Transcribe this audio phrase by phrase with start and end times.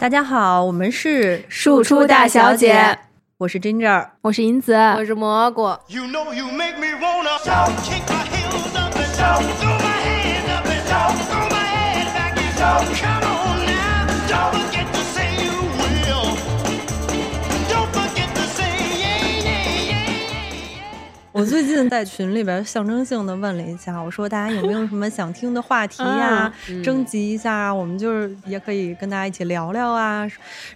[0.00, 2.96] 大家好，我们是庶出大小姐，
[3.36, 5.62] 我是 Ginger，我是银子，我是蘑菇。
[5.88, 10.48] You know you make me wanna shout, kick my heels up and down, throw my hands
[10.54, 12.84] up and down, throw my head back and down.
[12.94, 13.27] Come on
[21.38, 30.28] 我最近在群里边象征性的问了一下，我说大家有没有什么想听的话题呀、啊征集一下啊，我们就是也可以跟大家一起聊聊啊。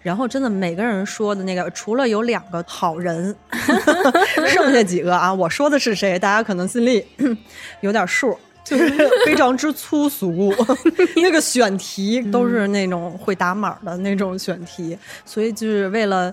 [0.02, 3.34] 然后真的每个人说的那个，除了有两个好人，
[4.46, 7.04] 剩下几个啊，我说的是谁，大家可能心里
[7.82, 8.38] 有点数。
[8.64, 10.54] 就是非常之粗俗，
[11.20, 16.32] 那个选题都是那种会打码的那种选题，所以就是为了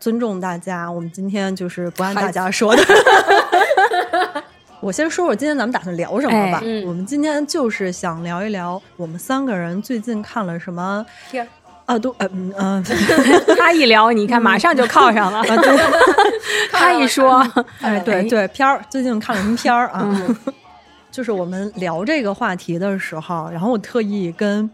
[0.00, 2.82] 尊重大家，我们今天就是不按大家说的。
[4.80, 6.58] 我先说说今天咱们打算聊什么吧。
[6.58, 11.46] 哎嗯我们今天就是想聊一聊我们三个人最近看了什么片
[11.86, 12.84] 啊，都呃嗯嗯、
[13.56, 15.38] 他一聊，你看马上就靠上了。
[15.38, 15.76] 啊对，
[16.72, 17.46] 他一说，
[17.80, 20.00] 哎对对片儿，最近看了什么片儿啊？
[20.04, 20.36] 嗯
[21.12, 24.68] 就是我们聊这个话题的时候，然后我特意跟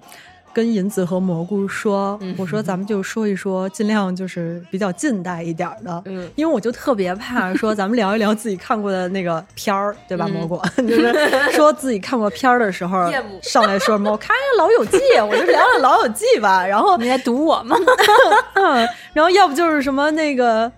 [0.55, 10.61] 跟银子和蘑菇说，嗯我说咱们就说一说，尽量就是比较近代一点的，嗯因为我就特别怕说咱们聊一聊自己看过的那个片儿，对吧，嗯蘑菇？
[10.83, 13.11] 就是说自己看过片儿的时候，
[13.43, 17.77] 上来说什么我看《老友记》，我就聊聊《老友记》吧，然后你在堵我吗？
[18.55, 20.71] 嗯，然后要不就是什么那个，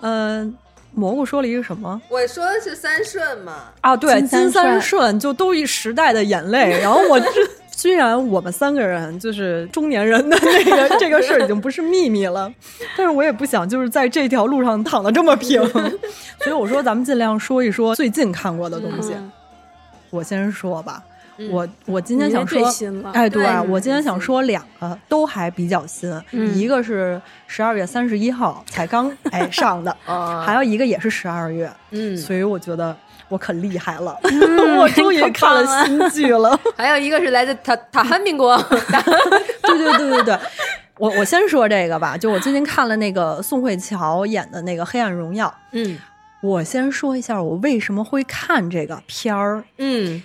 [0.00, 0.54] 嗯、
[0.94, 2.00] 蘑菇说了一个什么？
[2.10, 6.78] 我说的是三顺嘛，啊，对，金三金三顺顺就都一时代的眼泪。
[6.80, 7.26] 然后我这
[7.82, 12.48] 虽然我们三个人就是中年人的那个 这个事儿已经不是秘密了，
[12.96, 15.60] 但是我也不想就是在这条路上躺得这么平，
[16.38, 19.14] 所以我说咱们尽量说一说最近看过的东西。
[19.14, 19.32] 嗯。
[20.10, 21.02] 我先说吧，
[21.38, 21.50] 嗯。
[21.50, 22.64] 我我今天想说
[23.12, 26.56] 哎，对对我今天想说两个都还比较新，嗯。
[26.56, 30.40] 一个是十二月三十一号才刚哎上的，哦。
[30.46, 32.96] 还有一个也是十二月，嗯，所以我觉得
[33.32, 34.16] 我可厉害了，
[34.78, 36.58] 我终于看了新剧了。
[36.76, 38.54] 还有一个是来自塔塔汉民国，
[39.62, 40.38] 对对对对对，
[40.98, 45.98] 我我先说这个吧，就我最近看了那个宋慧乔演的那个《黑暗荣耀》，嗯
[46.42, 49.62] 我先说一下我为什么会看这个片儿。
[49.78, 50.20] 嗯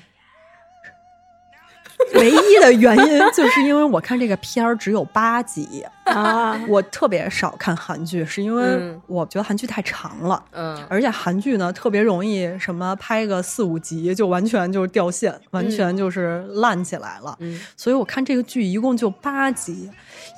[2.16, 10.42] 唯一的原因就是因为我看这个片儿只有八集，啊，我特别少看韩剧，是因为嗯我觉得韩剧太长了。
[10.52, 17.36] 嗯而且韩剧呢，特别容易什么拍个四五集就完全就是掉线，完全就是烂起来了。
[17.40, 19.90] 嗯所以我看这个剧一共就八集，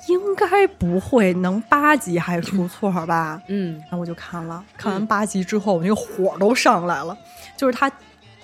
[0.08, 3.40] 应该不会能八集还出错吧？
[3.48, 7.16] 嗯然后我就看了，看完八集之后，我那个火都上来了。
[7.56, 7.90] 就是它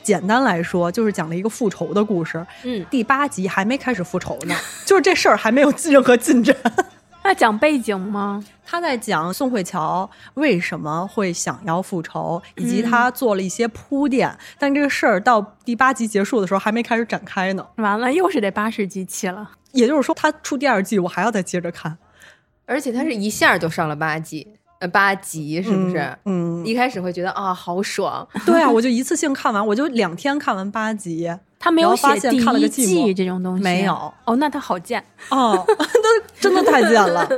[0.07, 2.47] 简单来说，就是讲了一个复仇的故事。
[2.63, 4.55] 嗯第八集还没开始复仇呢，
[4.87, 6.57] 就是这事儿还没有任何进展。
[7.25, 8.41] 那讲背景吗？
[8.65, 17.67] 他在讲宋慧乔为什么会想要复仇，以及他做了一些铺垫，但这个事儿到第八集结束的时候还没开始展开呢。
[17.79, 19.51] 完了，又是这巴士机器了。
[19.73, 21.99] 也就是说，他出第二季，我还要再接着看，
[22.65, 24.47] 而且他是一下就上了八集，
[24.79, 25.99] 呃八集是不是？
[26.25, 31.31] 嗯，嗯一开始会觉得啊好爽，对啊，我就一次性看完，我就两天看完八集。
[31.59, 34.13] 他没有然后发写第现看了个一寂寞季这种东西，没有。
[34.25, 35.03] 哦，那他好贱。
[35.31, 37.29] 哦， 那真的太贱了。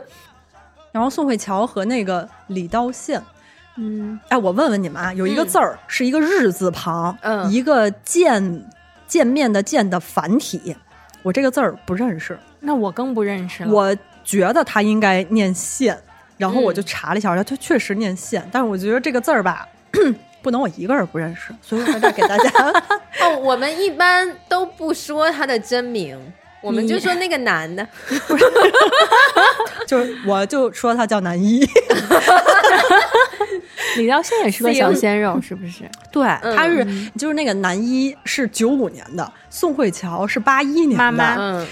[0.90, 3.22] 然后宋慧乔和那个李道宪，
[3.76, 8.68] 嗯，哎，我问问你们啊，有一个字儿、是一个日字旁，嗯一个见
[9.06, 10.76] 见面的见的繁体，
[11.22, 13.70] 我这个字儿不认识，那我更不认识了。
[13.72, 15.96] 我觉得他应该念线，
[16.38, 19.68] 然后我就嗯查了一下，它确实念线，但是我觉得这个字儿吧。
[20.40, 22.48] 不能我一个人不认识，所以我在这给大家
[23.20, 26.16] 哦，我们一般都不说他的真名，
[26.62, 27.86] 我们就说那个男的，
[29.84, 31.68] 就是我就说他叫男一，
[33.98, 35.82] 李道宪也是个小鲜肉，是不是？
[36.12, 36.86] 对，嗯他是
[37.18, 41.66] 就是那个男一是九五年的，宋慧乔是八一年的，妈妈嗯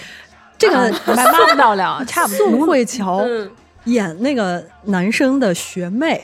[0.59, 2.67] 这个妈妈不到了，差不多宋。
[2.67, 3.49] 慧乔嗯
[3.87, 6.23] 演那个男生的学妹，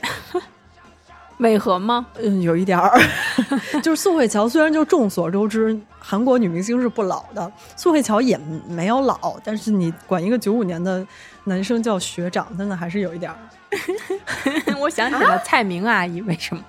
[1.39, 2.05] 违和吗？
[2.21, 2.97] 嗯，有一点儿，
[3.83, 11.05] 就是宋慧乔虽然就众所周知，韩国女明星是不老的，宋慧乔也没有老，但是你管一个九五年的
[11.45, 13.37] 男生叫学长，真的还是有一点儿。
[14.79, 16.63] 我想起了蔡明阿姨，为什么？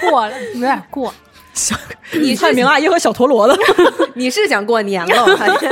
[0.00, 1.12] 过了，有点过。
[1.52, 1.76] 小
[2.12, 3.54] 你蔡明阿姨和小陀螺的。
[4.14, 5.24] 你是想过年了？
[5.24, 5.70] 我发现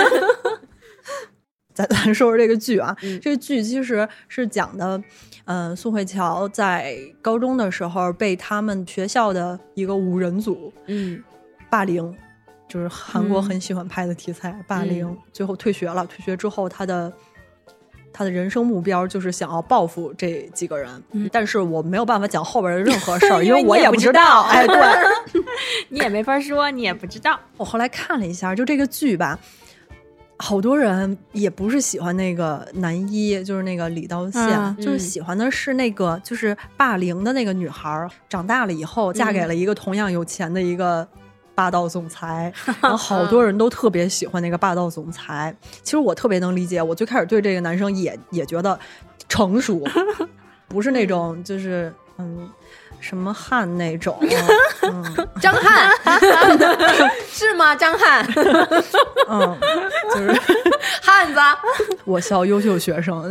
[1.79, 3.21] 咱 咱说说这个剧啊，嗯。
[3.21, 5.01] 这个剧其实是讲的，
[5.45, 11.23] 嗯、宋慧乔在高中的时候被他们学校的一个五人组嗯。
[11.71, 12.13] 霸凌，
[12.67, 13.43] 就是韩国嗯。
[13.45, 16.05] 很喜欢拍的题材，霸凌，最后退学了。
[16.07, 17.13] 退学之后，他的
[18.13, 21.31] 他的人生目标就是想要报复这几个人，嗯。
[21.33, 24.43] 但是我没有办法讲后边的任何事儿， 因为我也不知不知道。
[24.43, 24.77] 哎，对，
[25.91, 27.39] 你也没法说，你也不知道。
[27.57, 29.39] 我后来看了一下，就这个剧吧，
[30.39, 41.07] 好多人也不是喜欢那个男一，就是那个李道宪，嗯就是喜欢的是那个就是霸凌的那个女孩儿，长大了以后嫁给了一个同样有钱的一个。
[41.59, 45.53] 霸道总裁， 然后好多人都特别喜欢那个霸道总裁。
[45.83, 48.79] 其实我特别能理解，我最开始对这个男生也也觉得
[49.29, 49.85] 成熟，
[50.69, 52.49] 不是那种就是嗯
[53.01, 54.19] 什么汉那种，
[54.83, 55.91] 嗯 张翰。
[57.31, 57.75] 是吗？
[57.77, 58.27] 张翰，
[59.29, 59.59] 嗯，
[60.15, 60.41] 就是。
[61.03, 61.41] 汉子，
[62.05, 63.23] 我校优秀学生。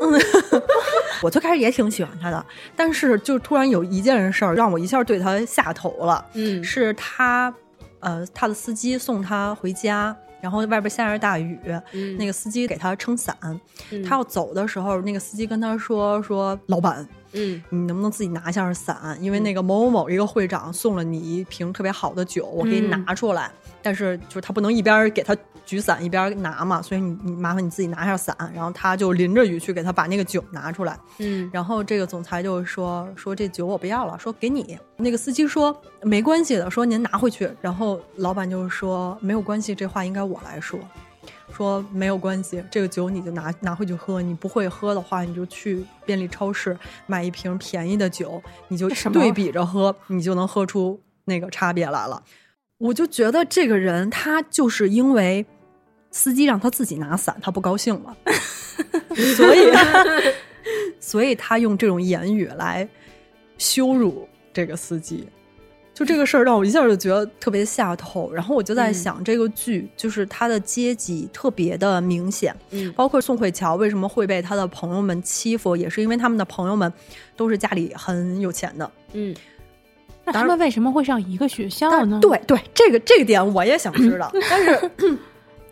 [0.00, 0.20] 嗯，
[1.22, 2.46] 我最开始也挺喜欢他的，
[2.76, 6.24] 但是就突然有一件事儿让我一下对他下头了。
[6.34, 6.62] 嗯。
[6.62, 7.52] 是他，
[8.00, 11.58] 呃，他的司机送他回家，然后外边下着大雨，
[11.92, 12.16] 嗯。
[12.16, 13.36] 那个司机给他撑伞。
[13.90, 14.02] 嗯。
[14.04, 19.16] 他要走的时候，那个司机跟他说：“说老板，嗯你能不能自己拿一下伞？
[19.20, 23.50] 因为那个某某某一个会长送了你一瓶特别好的酒，我给你嗯拿出来。
[23.82, 28.36] 但是就是他不能一边给他举伞一边拿嘛，所以你你麻烦你自己拿一下伞。
[28.54, 30.98] 然后他就淋着雨去给他把那个酒拿出来。
[31.18, 34.78] 嗯然后这个总裁就说说这酒我不要了，说给你。
[34.96, 37.48] 那个司机说没关系的，说您拿回去。
[37.60, 40.78] 然后老板就说没有关系，这话应该我来说。
[41.52, 44.20] 说没有关系，这个酒你就拿拿回去喝。
[44.22, 52.22] 你不会喝的话，你就去便利超市买一瓶便宜的酒，你就对比着喝，你就能喝出那个差别来了。
[52.78, 55.44] 我就觉得这个人他就是因为
[56.10, 58.16] 司机让他自己拿伞，他不高兴了，
[59.36, 59.72] 所以
[61.00, 62.88] 所以他用这种言语来
[63.56, 65.28] 羞辱这个司机。
[65.98, 76.92] 就这个事儿让我一下就觉得特别下头，然后我就在想，这个剧就是他的阶级特别的明显，嗯包括宋慧乔为什么会被他的朋友们欺负，也是因为他们的朋友们
[77.36, 78.88] 都是家里很有钱的。
[79.12, 79.34] 嗯
[80.24, 82.20] 那他们为什么会上一个学校呢？
[82.22, 85.18] 对对，这个这个点我也想知道， 但是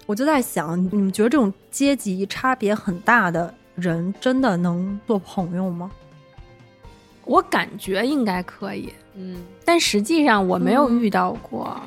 [0.07, 5.89] 我就在想，你们觉得这种阶级差别很大的人真的能做朋友吗？
[7.27, 11.79] 我感觉应该可以，嗯但实际上我没有遇到过，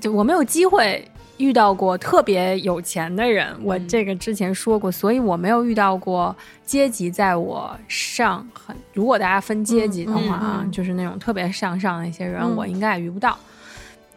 [0.00, 3.54] 就我没有机会遇到过特别有钱的人。
[3.62, 6.34] 我这个之前说过，所以我没有遇到过
[6.64, 8.74] 阶级在我上很。
[8.94, 13.38] 如果大家分阶级的话啊，就是那种特别向上的一些人，嗯我应该也遇不到。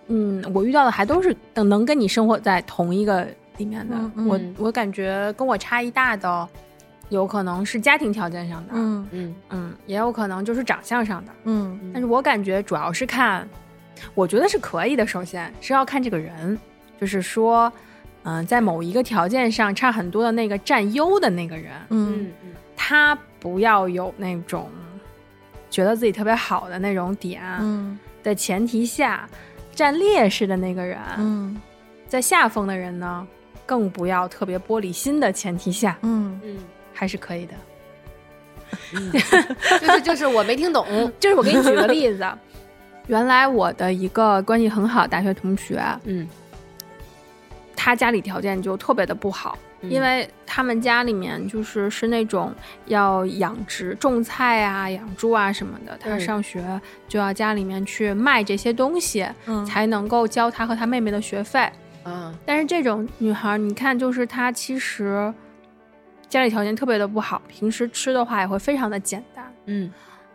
[0.07, 3.25] 嗯，我遇到的还都是能能跟你生活在同一个
[3.57, 3.95] 里面的。
[4.25, 6.49] 我我感觉跟我差异大的，
[7.13, 9.07] 有可能是家庭条件上的，嗯。
[9.11, 9.35] 嗯。
[9.49, 11.31] 嗯，也有可能就是长相上的。
[11.45, 11.91] 嗯。
[11.93, 13.47] 但是我感觉主要是看，
[14.13, 15.05] 我觉得是可以的。
[15.05, 16.57] 首先是要看这个人，
[16.99, 17.71] 就是说，
[18.23, 22.51] 嗯、在某一个条件上差很多的那个占优的那个人，嗯嗯。
[22.75, 24.69] 他不要有那种
[25.69, 27.97] 觉得自己特别好的那种点嗯。
[28.23, 29.29] 的前提下，
[29.73, 31.61] 占劣势的那个人，嗯
[32.07, 33.27] 在下风的人呢，
[33.65, 36.39] 更不要特别玻璃心的前提下，嗯。
[36.43, 36.57] 嗯
[37.03, 37.53] 还是可以的。
[38.93, 39.11] 嗯，
[39.81, 40.85] 就是就是我没听懂，
[41.19, 42.25] 就是我给你举个例子，
[43.07, 46.25] 原来我的一个关系很好的大学同学，嗯。
[47.75, 49.91] 他家里条件就特别的不好，嗯。
[49.91, 52.53] 因为他们家里面就是是那种
[52.85, 56.63] 要养殖、种菜啊、养猪啊什么的，他嗯上学
[57.09, 59.65] 就要家里面去卖这些东西，嗯。
[59.65, 61.69] 才能够交他和他妹妹的学费。
[62.05, 62.33] 嗯。
[62.45, 65.33] 但是这种女孩，你看，就是她其实
[66.33, 69.53] 家里条件特别的不好，平时吃的话也会非常的简单。
[69.67, 69.91] 嗯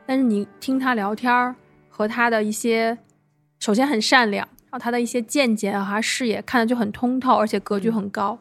[0.06, 1.52] 但是你听他聊天儿，
[1.88, 2.96] 和他的一些，
[3.58, 8.38] 首先很善良，然后他的一些见解啊、和视野看的就很通透，而且格局很高。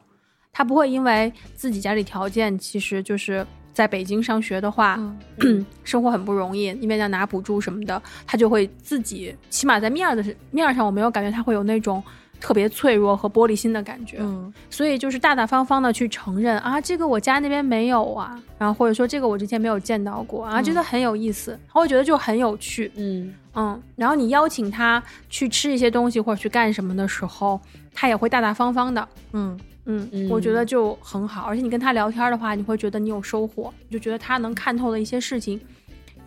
[0.54, 5.00] 他不会因为自己家里条件其实就是在北京上学的话，
[5.40, 12.04] 嗯 生活很不容易，因为要拿补助什么的，他就会自己，起码在面儿的面儿上，我没有感觉他会有那种
[12.39, 14.17] 特别脆弱和玻璃心的感觉。
[14.20, 27.60] 嗯所以就是大大方方的去承认啊，这个我家那边没有啊，然后或者说这个我之前没有见到过啊，嗯觉得很有意思，他会觉得就很有趣，嗯嗯，然后你邀请他去吃一些东西或者去干什么的时候，
[27.94, 35.60] 他也会大大方方的，嗯嗯，嗯我觉得就很好，而且你跟他聊天的话，你会觉得你有收获，你就觉得他能看透的一些事情。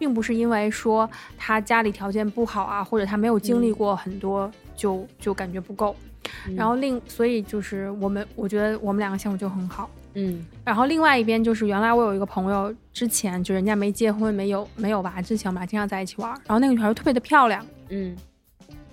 [0.01, 5.95] 并不是因为说他家里条件不好啊，或者他没有经历过很多，就就感觉不够。
[6.57, 9.91] 然后另所以就是我们，我觉得我们两个相处就很好。
[10.15, 16.31] 嗯然后另外一边就是，原来我有一个朋友，之前就人家没结婚、没有没有娃之前，我们俩经常在一起玩。
[16.31, 18.17] 然后那个女孩又特别的漂亮，嗯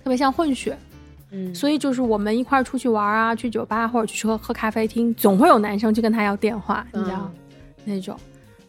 [0.04, 0.76] 特别像混血，
[1.30, 7.30] 嗯，所以就是我们一块儿出去玩啊，去酒吧或者去喝喝咖啡厅，总会有男生去跟她要电话，你知道、
[7.84, 8.16] 那种。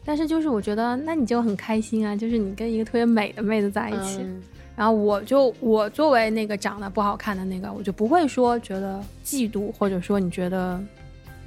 [0.06, 4.42] 但是就是我觉得，那你就很开心啊，就是你跟一个特别美的妹子在一起，嗯
[4.76, 10.82] 然后我就我作为那个长得不好看的那个，我就不会说觉得嫉妒，或者说你觉得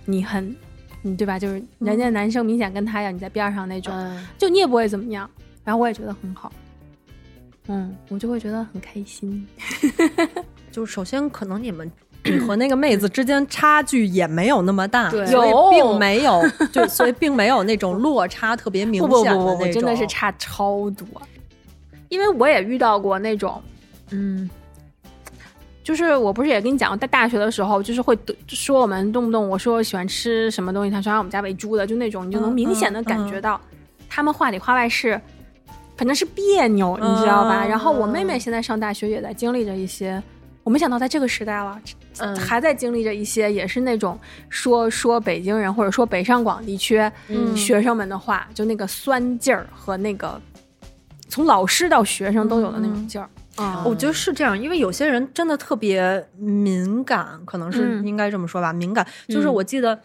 [0.05, 0.55] 你很，
[1.01, 1.39] 你对吧？
[1.39, 5.29] 就是人家男生明显跟他一样，你在边上那种，嗯就你也不会怎么样。
[5.65, 6.53] 然后我也觉得很好，
[7.69, 9.47] 嗯，我就会觉得很开心。
[10.71, 11.91] 就首先可能你们
[12.25, 19.47] 你和那个妹子之间差距也没有那么大，对所以有并没有，就所以并没有那种落差特别明显的那种。
[19.47, 21.07] 不不不，真的是差超多。
[22.09, 23.61] 因为我也遇到过那种，
[24.11, 24.49] 嗯，
[25.83, 33.61] 就是我不是也跟你讲过，在大学的时候，就是会说我们动不动我说我喜欢吃什么东西，他说让我们家喂猪的，就那种，你就能嗯明显的嗯感觉到
[34.09, 35.21] 他们话里话外是。
[35.95, 37.65] 反正是别扭，你知道吧？
[37.65, 40.21] 嗯然后我妹妹现在上大学，也在经历着一些，
[40.65, 41.81] 我没想到在这个时代了，
[42.19, 50.41] 嗯还在经历着一些，也是那种说说北京人或者说北上广地区嗯学生们的话，就那个酸劲儿和那个
[51.29, 53.83] 从老师到学生都有的那种劲儿啊。
[53.85, 58.73] 我觉得是这样，因为有些人真的特别敏感，可能是嗯应该这么说吧。
[58.73, 59.99] 敏感就是嗯我记得，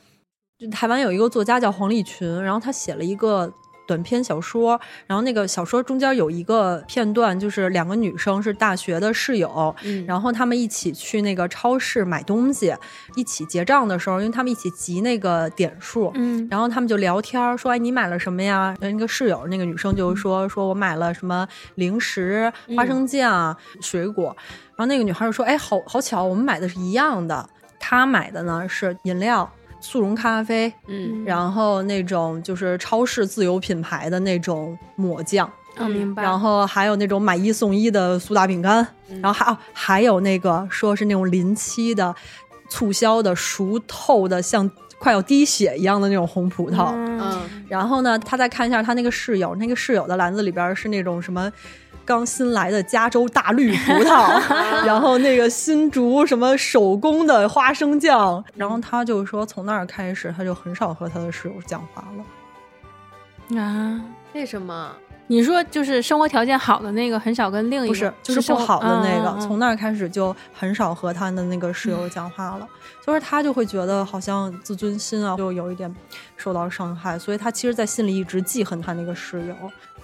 [0.57, 3.53] 就台湾有一个作家叫黄立群，然后他写了一个。
[3.87, 12.75] 短篇小说，然后那个小说中间有一个片段，就是两个女生是大学的室友，嗯然后她们一起去那个超市买东西，
[13.15, 24.35] 一起结账的时候，因为她们一起集那个点数，嗯然后她们就聊天，说：“哎，你买了什么呀？”那个室友，那个女生就说：“说我买了什么零食、花生酱、水果。”
[24.75, 27.49] 然后那个女孩就说：“哎，好好巧，我们买的是一样的。
[27.79, 36.23] 她买的呢是饮料、速溶咖啡，嗯然后那种就是超市自有品牌的那种抹酱，啊，明白。
[36.23, 38.85] 然后还有那种买一送一的苏打饼干，
[39.21, 42.13] 然后还哦还有那个说是那种临期的
[42.69, 44.69] 促销的熟透的像
[44.99, 46.91] 快要滴血一样的那种红葡萄。
[46.93, 51.51] 嗯嗯然后呢，他再看一下他那个室友，那个室友的篮子里边是那种什么。
[52.07, 54.41] 刚新来的加州大绿葡萄，
[54.87, 62.03] 然后那个新竹什么手工的花生酱，然后他就说从那儿开始，他就很少和他的室友讲话
[63.51, 63.59] 了。
[63.61, 64.01] 啊，
[64.33, 64.91] 为什么？
[65.29, 72.65] 你说就是生活条件好的那个很少跟另一个不是，就是不好的那个，从那儿开始就很少和他的那个室友讲话了。
[73.05, 75.93] 就是他就会觉得好像自尊心啊，就有一点
[76.37, 79.55] 受到伤害，所以他其实，在心里一直记恨他那个室友。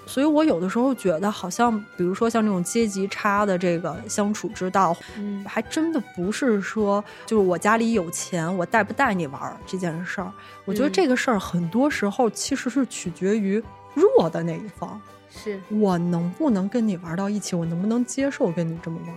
[0.05, 10.31] 所以我有的时候觉得，好像比如说像这种阶级差的这个相处之道，嗯还真的不是说就是我家里有钱，我带不带你玩儿这件事儿。
[10.65, 15.01] 我觉得嗯这个事儿很多时候其实是取决于弱的那一方。
[15.29, 17.55] 是我能不能跟你玩到一起？
[17.55, 19.15] 我能不能接受跟你这么玩？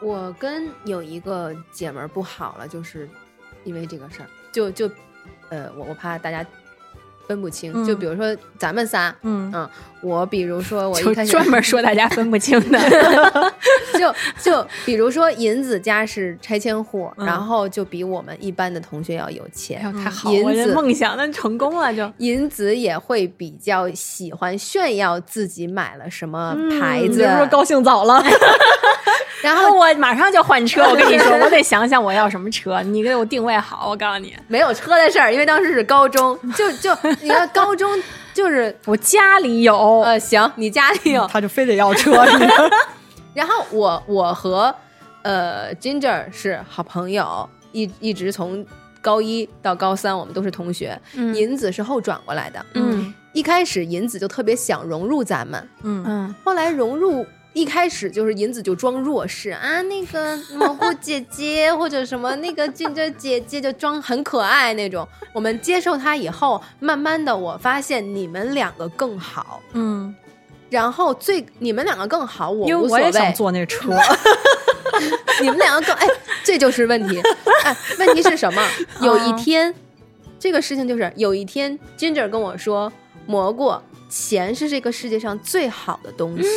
[0.00, 3.08] 我跟有一个姐们儿不好了，就是
[3.64, 4.88] 因为这个事儿，就就
[5.48, 6.46] 呃，我我怕大家
[7.26, 7.84] 分不清，嗯。
[7.84, 9.50] 就比如说咱们仨，嗯。
[9.54, 9.68] 嗯，
[10.00, 12.78] 我比如说我一开始专门说大家分不清的。
[13.98, 17.26] 就就比如说银子家是拆迁户，嗯。
[17.26, 22.10] 然后就比我们一般的同学要有哎钱呦，，太好我的子梦想那成功了就。
[22.18, 28.22] 银子也会比较喜欢炫耀自己买了什么牌子，嗯比如说高兴早了，
[29.44, 37.90] 然后我马上就换车， 我跟你说，我得想想我要什么车，你给我定位好，我告诉你，没有车的事儿，因为当时是高中，就就 你看高中
[38.32, 42.24] 就是我家里有，呃行，你家里有，他就非得要车。
[43.34, 44.74] 然后我我和
[45.22, 48.64] 呃 Ginger 是好朋友，一一直从
[49.02, 51.34] 高一到高三我们都是同学，嗯。
[51.34, 53.12] 银子是后转过来的，嗯。
[53.32, 56.34] 一开始银子就特别想融入咱们，嗯，嗯。
[56.44, 57.26] 后来融入。
[57.54, 65.08] 一开始就是银子就装弱势啊，那个 蘑菇姐姐或者什么那个俊哲姐姐就装很可爱那种。
[65.32, 70.14] 我们接受她以后，慢慢的我发现你们两个更好，嗯，
[70.68, 73.02] 然后最你们两个更好，我因为无所谓。
[73.02, 73.96] 我也想坐那车。
[75.40, 76.06] 你们两个更哎，
[76.44, 77.20] 这就是问题。
[77.64, 78.62] 哎，问题是什么？
[79.00, 79.74] 有一天，
[80.38, 82.92] 这个事情就是有一天，Ginger 跟我说，
[83.26, 83.74] 蘑菇，
[84.14, 86.48] 钱是这个世界上最好的东西。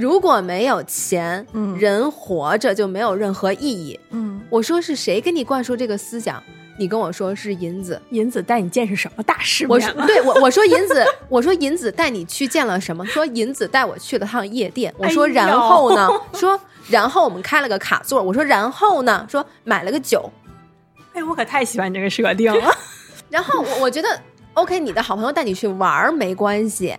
[0.00, 4.00] 如果没有钱，嗯人活着就没有任何意义。
[4.10, 6.42] 嗯，我说是谁给你灌输这个思想？
[6.78, 8.00] 你跟我说是银子。
[8.10, 9.94] 银子带你见识什么大世我面了？
[9.94, 13.04] 说对我我说银子，我说银子带你去见了什么？
[13.04, 14.94] 说银子带我去了趟夜店。
[14.96, 16.08] 我说然后呢？
[16.32, 18.22] 说然后我们开了个卡座。
[18.22, 19.26] 我说然后呢？
[19.30, 20.30] 说买了个酒。
[21.12, 22.74] 哎，我可太喜欢这个设定了。
[23.28, 24.08] 然后我我觉得
[24.56, 26.96] OK，你的好朋友带你去玩儿没关系，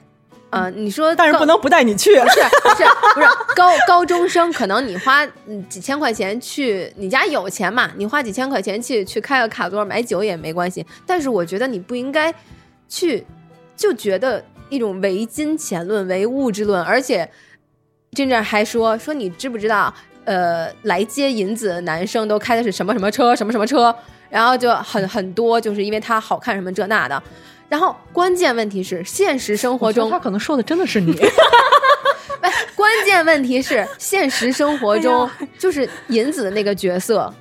[0.51, 2.13] 呃，你说但是不能不带你去。
[2.15, 2.83] 不是不是
[3.15, 10.85] 不是高 高中生，可能你花嗯几千块钱去，你家有钱嘛，你花几千块钱去去开个卡座买酒也没关系。
[11.03, 12.31] 但是我觉得你不应该
[12.87, 13.25] 去
[13.75, 17.27] 就觉得一种唯金钱论、唯物质论，而且
[18.11, 19.91] 真正还说说你知不知道，
[20.25, 23.93] 呃，来接银子的男生都开的是什么什么车，什么什么车，
[24.29, 27.21] 然后就很很多，就是因为他好看什么这那的。
[27.69, 31.13] 然后关键问题是，现实生活中他可能说的真的是你。
[32.39, 37.33] 哎，关键问题是，现实生活中、就是银子的那个角色，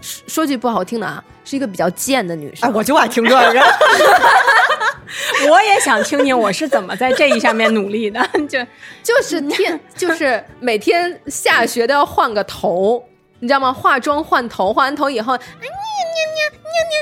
[0.00, 2.68] 说说句不好听的啊，是一个比较贱的女生。
[2.68, 3.64] 哎，我就爱听这个。
[5.48, 8.58] 我也想听听我是怎么在这一上面努力的， 就
[9.02, 13.02] 就是天，就是每天下学都要换个头，
[13.38, 13.72] 你知道吗？
[13.72, 15.36] 化妆换头，换完头以后，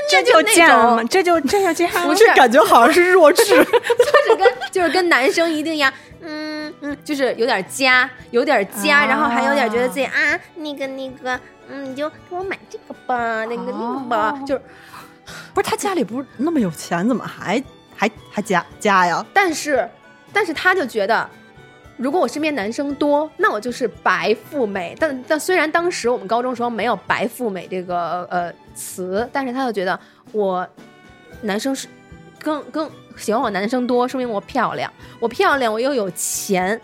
[0.09, 1.07] 这就这样？
[1.07, 2.07] 这就这就这样。
[2.07, 3.43] 不是这感觉好像是弱智。
[3.43, 14.61] 就是跟就是跟男生一定要，嗯嗯，就是有点夹，有点夹，然后还有点觉得自己啊，那个那个，嗯，你就给我买这个吧，那个那个吧，就是。
[15.53, 17.63] 不是他家里不是那么有钱，怎么还
[17.95, 19.23] 还还加加呀？
[19.31, 19.87] 但是，
[20.33, 21.29] 但是他就觉得，
[21.99, 24.95] 如果我身边男生多，那我就是白富美。
[24.97, 29.99] 但但虽然当时我们高中时候没有“白富美”这个呃词，但是他就觉得
[30.31, 30.65] 我
[31.41, 31.89] 男生是
[32.41, 36.79] 更更喜欢我男生多，说明我漂亮，我漂亮，我又有钱，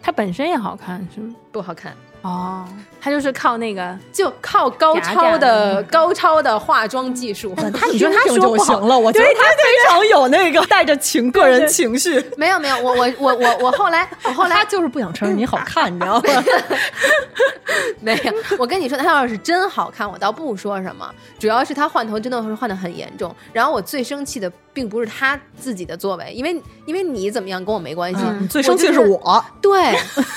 [0.00, 1.34] 他本身也好看是吗？
[1.50, 1.92] 不好看。
[2.22, 2.64] 哦，
[3.00, 12.24] 他就是靠那个，就靠高超的高超的化妆技术， 他你说他说就行了，我觉得他非常有那个带着情个人情绪。
[12.36, 16.22] 没有没有，我我我我我后来我后来他就是不想承认你好看，你知道吗？
[18.00, 21.12] 没有，我跟你说，他要是真好看，我倒不说什么。
[21.40, 23.34] 主要是他换头真的是换的很严重。
[23.52, 29.44] 然后我最生气的并不是他自己的作为，因为因为你怎么样跟我没关系，嗯，最生气的是就是我。
[29.60, 29.94] 对，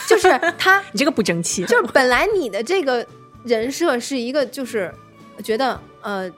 [0.07, 3.05] 就是他， 你这个不争气，就是本来你的这个
[3.43, 4.93] 人设是一个，就是
[5.43, 6.29] 觉得呃，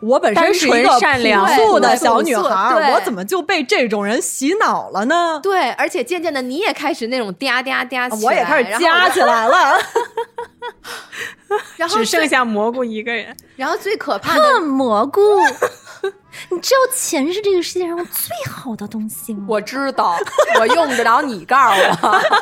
[0.00, 5.40] 我本身是一个纯善良朴素的小女孩儿，我怎么就被这种人洗脑了呢？
[5.42, 9.78] 对，而且渐渐的你也开始那种嗲嗲嗲我也开始加起来了。
[11.76, 13.36] 然后 只剩下蘑菇一个人。
[13.56, 15.20] 然后最可怕的，蘑菇，
[16.50, 19.44] 你知道钱是这个世界上最好的东西吗？
[19.48, 20.16] 我知道，
[20.60, 22.20] 我用得着你告诉我。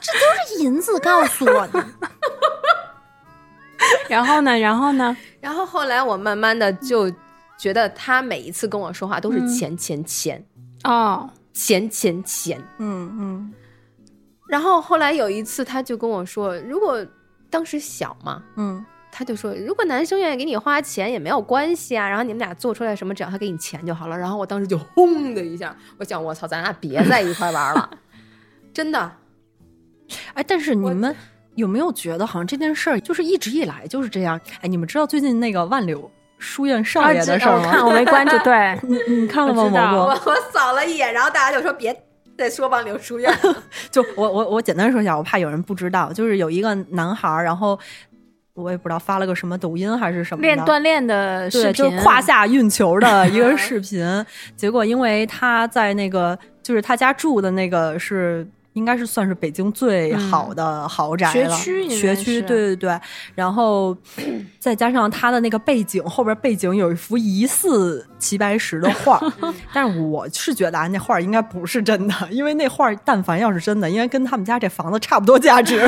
[0.00, 1.84] 这都是银子告诉我的。
[4.08, 4.56] 然后呢？
[4.58, 5.16] 然后呢？
[5.40, 7.10] 然后后来我慢慢的就
[7.58, 10.44] 觉得他每一次跟我说话都是钱钱钱
[10.84, 12.60] 哦，钱钱钱。
[12.78, 13.54] 嗯嗯
[14.48, 17.04] 然后后来有一次他就跟我说，如果
[17.48, 24.16] 当时小嘛，嗯，他就说如果男生愿意给你花钱也没有关系啊，然后你们俩做出来什么，只要他给你钱就好了。
[24.18, 27.90] 然后我当时就轰的一下，我想我操，咱俩别在一块玩了，
[28.72, 29.12] 真的。
[30.32, 31.14] 哎，但是你们
[31.54, 34.40] 有没有觉得，好像这件事儿就是一直以来就是这样？
[34.62, 37.86] 哎，你们知道最近那个万柳书院少爷的事儿我看吗？
[37.86, 40.06] 我没关注， 对，你你看了吗，我？
[40.06, 41.94] 我我扫了一眼，然后大家就说别
[42.36, 43.62] 再说万柳书院了。
[43.90, 47.78] 就我我我简单说一下，我怕有人不知道，就是有一个男孩儿，然后
[48.54, 54.04] 我也不知道发了个什么抖音还是什么的练锻炼的视对，频，就是胯下运球的 一个视频。
[54.56, 58.46] 结果因为他在那个，就是他家住的那个是。
[58.74, 63.00] 应该是算是北京最好的豪宅了，学区学区，对对对。
[63.34, 63.96] 然后
[64.58, 69.32] 再加上他的那个背景，后边背景有一幅疑似齐白石的画儿，
[69.74, 75.86] 但是我是觉得啊，那画儿应该不是真的，因为那画儿但凡要是真的，应该跟他们家这房子差不多价值，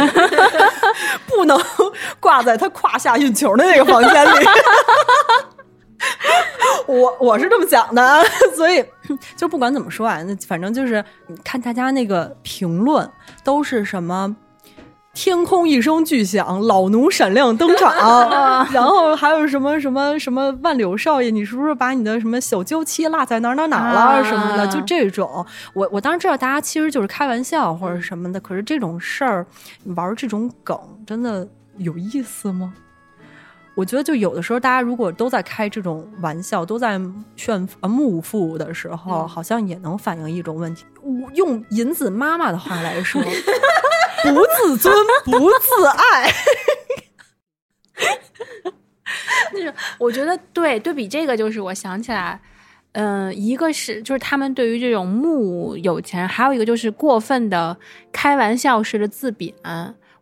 [1.27, 1.59] 不能
[2.21, 4.31] 挂在他胯下运球的那个房间里。
[6.87, 8.23] 我我是这么想的，
[8.55, 8.85] 所以
[9.37, 13.09] 就不管怎么说啊，那反正就是你看大家那个评论
[13.43, 14.37] 都是什么。
[15.17, 17.95] 天空一声巨响，老奴闪亮登场，
[18.75, 24.67] 然后还有什么什么什么万柳少爷，你是不是把你的什么小娇妻落在哪儿哪儿哪儿了、啊什么的？
[24.67, 29.47] 就这种，我我当然知道大家其实就是开玩笑或者什么的，可是这种事儿
[29.85, 30.77] 玩这种梗
[31.07, 32.75] 真的有意思吗？
[33.75, 37.01] 我觉得就有的时候，大家如果都在开这种玩笑，都在
[37.37, 40.85] 炫啊慕富的时候，嗯好像也能反映一种问题。
[41.03, 43.21] 我用银子妈妈的话来说，
[44.23, 46.33] 不自尊，不自爱。
[49.53, 52.41] 那是我觉得对对比这个，就是我想起来，
[52.93, 57.77] 嗯、一个是就是他们对于这种慕有钱人，还有一个就是过分的
[58.13, 59.53] 开玩笑式的自贬。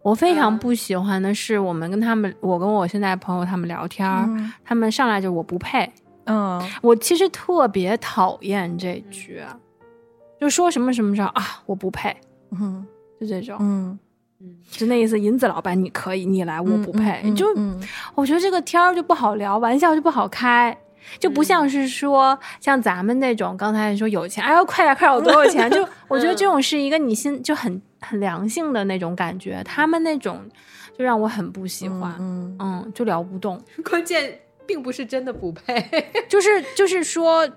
[0.03, 4.29] 我非常嗯不喜欢的是，我们跟他们，我跟我现在朋友他们聊天儿，
[4.65, 5.91] 他们上来就我不配。
[6.25, 9.41] 嗯，我其实特别讨厌这句，
[10.41, 12.17] 就说什么什么什么啊，我不配，
[12.51, 12.85] 嗯
[13.21, 13.99] 就这种，嗯，
[14.71, 15.19] 就那意思。
[15.19, 17.81] 银子老板你可以，你来我不配，嗯就嗯
[18.15, 20.77] 我觉得这个天儿就不好聊，玩笑就不好开。
[21.19, 25.69] 就不像是说像咱们那种刚才说有钱，哎呦快点快点，我多有钱！
[25.73, 30.41] 就我觉得这种是一个你心就很很良性的那种感觉，他们那种
[30.99, 33.61] 就让我很不喜欢，嗯嗯，就聊不动。
[33.85, 35.85] 关键并不是真的不配。
[36.29, 37.49] 就是就是说，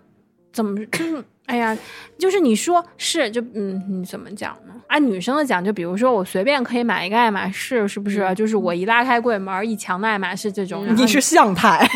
[0.52, 1.78] 怎么就是哎呀，
[2.18, 4.74] 就是你说是就嗯，你怎么讲呢？
[4.88, 8.34] 按女生的讲，就比如说我随便可以买一个爱马仕，是不是？
[8.36, 10.86] 就是我一拉开柜门，一墙的爱马仕这种。
[10.96, 11.88] 你是 向太，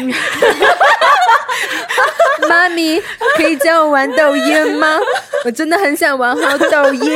[2.50, 3.00] 妈咪，
[3.38, 4.98] 可以教我玩抖音吗？
[5.46, 7.02] 我真的很想玩好抖音。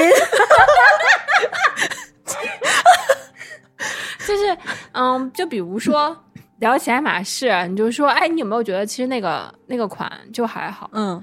[4.25, 4.57] 就是
[4.93, 6.15] 嗯，就比如说
[6.59, 10.89] 聊起爱马仕，你就说，哎，你有没有觉得其实那个那个款就还好？
[10.93, 11.21] 嗯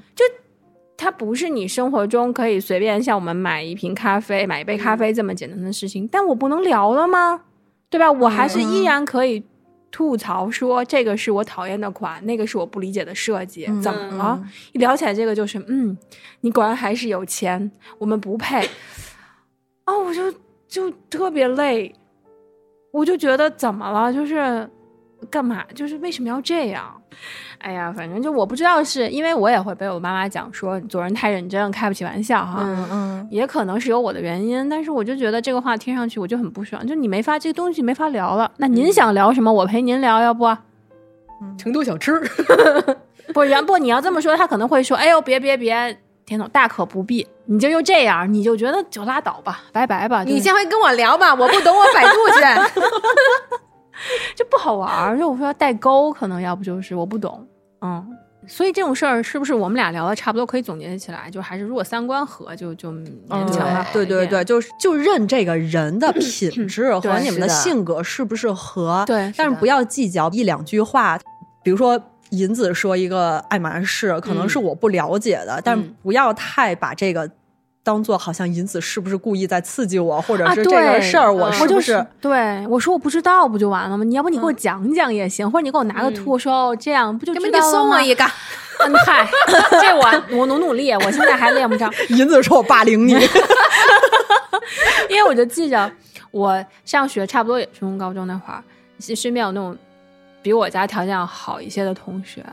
[1.01, 7.41] 它不是你生活中可以随便像我们买一瓶咖啡、买一杯咖啡这么简单的事情，但我不能聊了吗？
[7.89, 8.13] 对吧？
[8.13, 9.43] 我还是依然可以
[9.91, 14.45] 吐槽说这个是我讨厌的款，那个是我不理解的设计，怎么了？
[14.73, 15.97] 一聊起来这个就是，嗯，
[16.43, 18.69] 你果然还是有钱，我们不配。
[19.87, 20.31] 哦，我就
[20.69, 21.91] 就特别累，
[22.93, 24.13] 我就觉得怎么了？
[24.13, 24.69] 就是
[25.29, 25.65] 干嘛？
[25.75, 26.95] 就是为什么要这样？
[27.59, 32.61] 哎呀，反正就我不知道是因为我也会被我妈妈讲说你做人太认真，开不起玩笑哈。
[32.63, 38.51] 嗯嗯也可能是有我的原因，但是我就觉得这个话听上去我就很不爽，就你没法这个东西没法聊了。
[38.57, 40.57] 那您想聊什么，我陪您聊，要不？
[41.59, 42.21] 成都小吃，
[43.33, 53.61] 不然不，你要这么说，他可能会说：“哎呦，别别别，田总大可不必。”你就又这样，你就觉得就拉倒吧，拜拜吧，你就下回跟我聊吧，我不懂，我百度去。
[54.37, 55.19] 就不好玩儿。
[55.19, 57.47] 就我说代沟，可能要不就是我不懂，
[57.81, 58.17] 嗯。
[58.47, 61.31] 所以这种事儿是不是我们俩聊的差不多可以总结起来？
[61.31, 63.87] 就还是如果三观合，就就勉强吧。
[63.93, 71.19] 对对对，就是就认这个人的品质和你们的性格是不是合，对但是不要计较一两句话，
[71.63, 72.01] 比如说。
[72.31, 77.29] 银子说一个爱马仕，可能是我不了解的，但嗯不要太把这个
[77.83, 84.05] 当做好像银子是不是故意在刺激我，或者啊是这个对事儿我嗯是不是对我说我不知道不就完了吗？
[84.05, 88.25] 你要不你给我嗯讲讲也行，或者你给我拿个图，我说哦这样不就知道了吗送我一个，
[88.87, 89.27] 嗯嗨，
[89.81, 93.13] 这我我努努力，我现在还练不着， 银子说我霸凌你，
[95.09, 95.91] 因为我就记着
[96.31, 98.63] 我上学差不多也是初中高中那会儿，
[99.01, 99.77] 是身边有那种
[100.43, 102.45] 比我家条件要好一些的同学，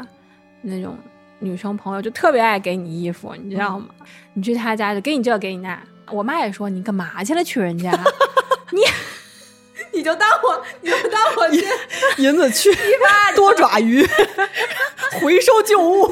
[0.61, 0.97] 那种
[1.39, 3.87] 女生朋友就特别爱给你衣服，你知道吗？
[4.33, 7.91] 你去她家就给你这给你那，我妈也说你干嘛去了去人家，
[8.71, 8.81] 你
[9.93, 11.63] 你就当我，你就当我去。
[12.21, 12.75] 银子去
[13.35, 14.03] 多爪鱼
[15.21, 16.11] 回收旧物，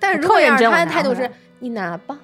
[0.00, 2.18] 但是如果要是特认真他的态度是你拿吧，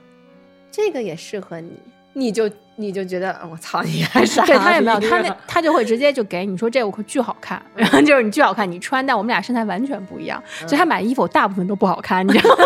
[0.70, 1.79] 这个也适合你，
[2.12, 4.52] 你就你就觉得，嗯我操，你还傻逼。
[4.52, 12.64] 对他也没有， 他那他就会直接就给你说这我可巨好看，然后就是你巨好看，你穿，但我们俩身材完全不一样，所以他买衣服大部分都不好看，你知道吗？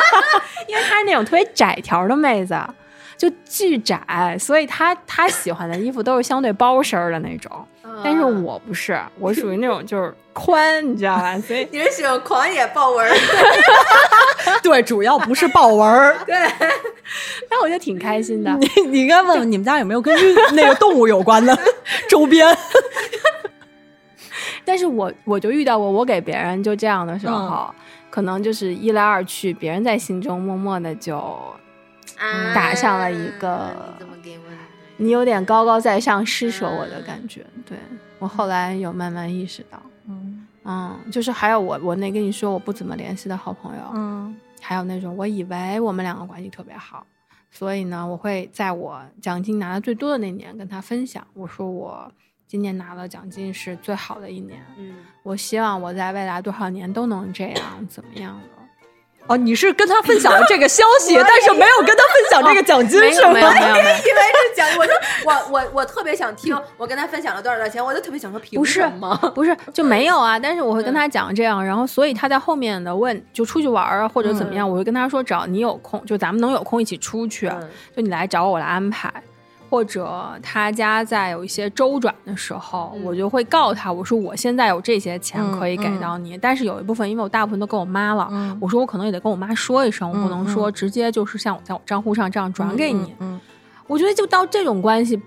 [0.68, 2.58] 因为他是那种特别窄条的妹子，
[3.16, 7.66] 就巨窄，所以他他喜欢的衣服都是相对包身儿的那种，
[8.04, 11.38] 但是我不是，我属于那种就是宽，你知道吧？
[11.40, 13.16] 所以 你是喜欢狂野豹纹儿，
[14.62, 16.16] 对，主要不是豹纹儿。
[17.58, 18.54] 那我就挺开心的。
[18.58, 20.16] 你你应该问问你们家有没有跟
[20.54, 21.58] 那个动物有关的
[22.08, 22.46] 周边。
[24.64, 27.74] 但是我我就遇到过，我给别人就这样的时候，
[28.10, 31.18] 可能就是一来二去，别人在心中默默的就
[32.54, 34.44] 打上了一个啊你怎么给我？
[34.98, 37.44] 你有点高高在上施舍我的感觉。
[37.66, 37.78] 对
[38.18, 47.06] 我后来有慢慢意识到，嗯嗯，就是还有我我那跟你说我不怎么联系的好朋友，嗯还有那种我以为我们两个关系特别好，
[47.50, 52.12] 所以呢，我会在我奖金拿的最多的那年跟他分享，我说我
[52.46, 58.57] 今年拿了奖金是最好的一年，嗯，我希望我在未来多少年都能这样，怎么样的？
[59.28, 63.32] 哦，你是跟他分享了这个消息， 但是没有跟他分享这个奖金是吗？
[63.32, 64.92] 没有没有没有没有，以为是奖，我就
[65.24, 69.14] 我我我特别想听，我跟他分享了多少多少钱，我就特别想说凭不是什么？
[69.34, 70.38] 不是就没有啊？
[70.38, 79.12] 但是我会跟他讲这样，然后所以他在后面的问就出去玩儿啊或者怎么样，我会跟他说，只要你有空，就咱们能有空一起出去，嗯就你来找，我来安排。
[79.68, 83.04] 或者他家在有一些周转的时候，嗯。
[83.04, 88.56] 我就会告他，我说我现在有这些钱嗯可以给到你，但是有一部分因为我大部分都跟我妈了，嗯。
[88.60, 90.48] 我说我可能也得跟我妈说一声，我不能嗯。
[90.48, 93.14] 说直接就是像我在我账户上这样转给你。
[93.20, 93.40] 嗯
[93.86, 95.18] 我觉得就到这种关系，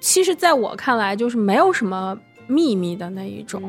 [0.00, 3.62] 其实在我看来就是没有什么秘密的那一种。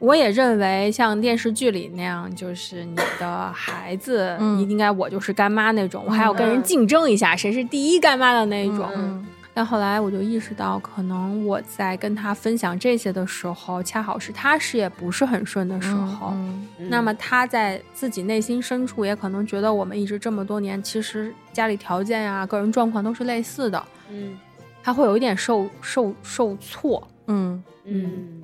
[0.00, 4.60] 嗯我也认为像电视剧里那样，就是你的孩子嗯。
[4.68, 8.88] 应该我就是干妈那种，我还要跟人竞争一下谁是第一干妈的那种。
[8.94, 16.28] 嗯但后来我就意识到，可能我在跟他分享这些的时候，恰好是他事业不是很顺的时候。
[16.32, 24.38] 嗯那么他在自己内心深处也可能觉得，我们一直这么多年，其实家里条件呀、个人状况都是类似的，嗯。
[24.80, 27.04] 他会有一点受受受挫。
[27.26, 27.60] 嗯。
[27.84, 28.40] 嗯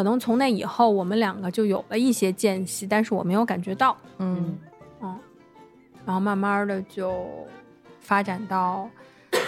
[0.00, 3.94] 可能从那以后，我们两个就有了一些间隙，但是我没有感觉到。
[4.16, 4.56] 嗯
[5.02, 5.14] 嗯，
[6.06, 7.28] 然后慢慢的就
[8.00, 8.88] 发展到，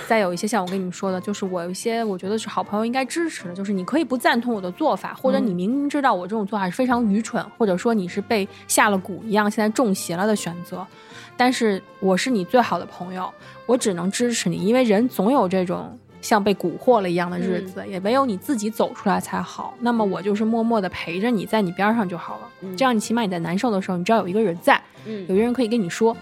[0.06, 10.86] 再有一些像我跟你们说的，就是我有一些我觉得是好朋友应该支持的，就是你可以不赞同我的做法，或者你明明知道我这种做法是非常愚蠢，或者说你是被下了蛊一样现在中邪了的选择，
[11.34, 13.32] 但是我是你最好的朋友，
[13.64, 15.98] 我只能支持你，因为人总有这种。
[16.22, 19.74] 像被蛊惑了一样的日子，也唯有你自己走出来才好。
[19.80, 22.48] 那么我就是默默的陪着你，在你边上就好了。
[22.62, 22.76] 嗯。
[22.76, 25.26] 这样你起码你在难受的时候，你知道有一个人在，嗯。
[25.28, 26.16] 有一个人可以跟你说，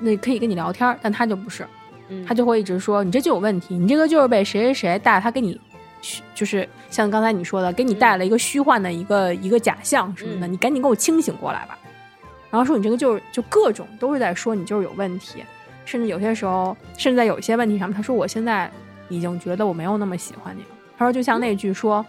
[0.00, 1.64] 那可以跟你聊天儿，但他就不是，
[2.08, 2.24] 嗯。
[2.26, 5.60] 他就会一直说你这就有问题，你这个就是被谁谁谁带，他给你
[6.00, 10.52] 虚，就是像刚才你说的，给你带了一个虚幻的一个、一个假象什么的，嗯。
[10.52, 11.78] 你赶紧给我清醒过来吧。
[12.50, 15.44] 然后说你这个就是就各种都是在说你就是有问题，
[15.84, 18.70] 甚至有些时候，甚至在有一些问题上面，他说我现在
[19.08, 20.68] 已经觉得我没有那么喜欢你了。
[20.96, 22.04] 他说就像那句说，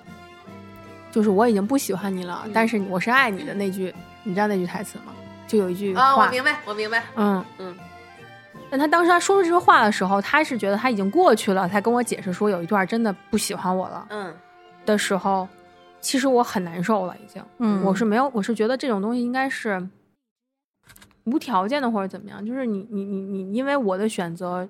[1.11, 5.13] 就是我已经不喜欢你了，但是我是爱你的那句，你知道那句台词吗？
[5.47, 7.75] 就有一句话，啊，我明白，我明白，嗯嗯。
[8.71, 14.31] 但他当时他说出这句话的时候，他是觉得他已经过去了，才跟我解释说有一段真的不喜欢我了嗯
[14.85, 15.47] 的时候，
[15.99, 17.43] 其实我很难受了，已经。
[17.57, 19.87] 嗯我是没有，我是觉得这种东西应该是
[21.23, 24.67] 无条件的或者怎么样，就是你你你你因为我的选择，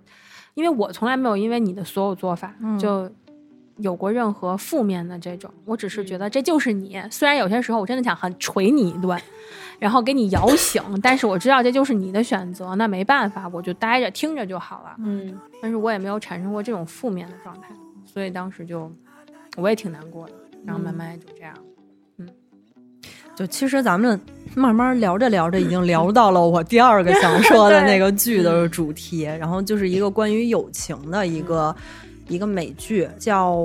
[0.60, 3.10] 因为我从来没有因为你的所有做法、嗯就
[3.78, 7.02] 有过任何负面的这种，我只是觉得这就是你。
[7.10, 9.18] 虽然有些时候我真的想很捶你一顿，
[9.80, 14.98] 然后给你摇醒，但是我知道这就是你的选择，那没办法，我就待着听着就好了。
[15.00, 17.74] 嗯但是我也没有产生过这种负面的状态，
[18.06, 18.92] 所以当时就
[19.56, 20.34] 我也挺难过的，
[20.66, 21.56] 然后慢慢就这样。
[22.18, 22.28] 嗯
[23.34, 24.20] 就其实咱们
[24.56, 31.76] 慢慢聊着聊着，已经聊到了我第二个想说的那个剧的主题，然后就是一个关于友情的一个、
[32.28, 33.58] 一个美剧，叫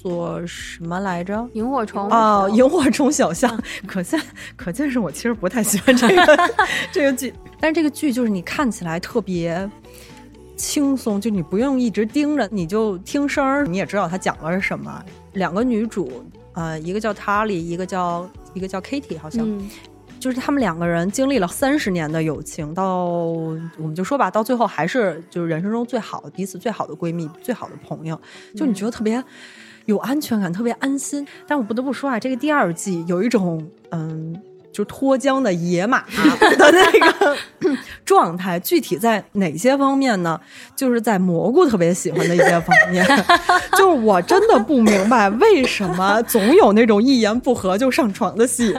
[0.00, 1.46] 做什么来着？
[1.52, 4.20] 萤火虫啊，萤火虫小象，可见
[4.56, 6.50] 可见是我其实不太喜欢这个
[6.90, 9.68] 这个剧，但是这个剧就是你看起来特别
[10.56, 15.04] 轻松，就你不用一直盯着，你就听声儿，你也知道它讲了是什么。
[15.34, 19.68] 两个女主，呃，一个叫 Tali，一个叫一个叫 Kitty，好像、嗯
[20.20, 28.20] 就是他们两个人经历了三十年的友情，到我们就说吧，到最后还是就是人生中最好的彼此最好的闺蜜、最好的朋友，
[28.54, 29.22] 就你觉得特别
[29.86, 31.26] 有安全感，特别安心。
[31.48, 34.40] 但我不得不说啊，这个第二季有一种嗯。
[34.72, 36.04] 就脱缰的野马
[36.56, 37.36] 的那个
[38.04, 40.40] 状态，具体在哪些方面呢？
[40.76, 43.04] 就是在蘑菇特别喜欢的一些方面，
[43.76, 48.72] 就是我真的不明白为什么总有那种一言不合就上床的戏。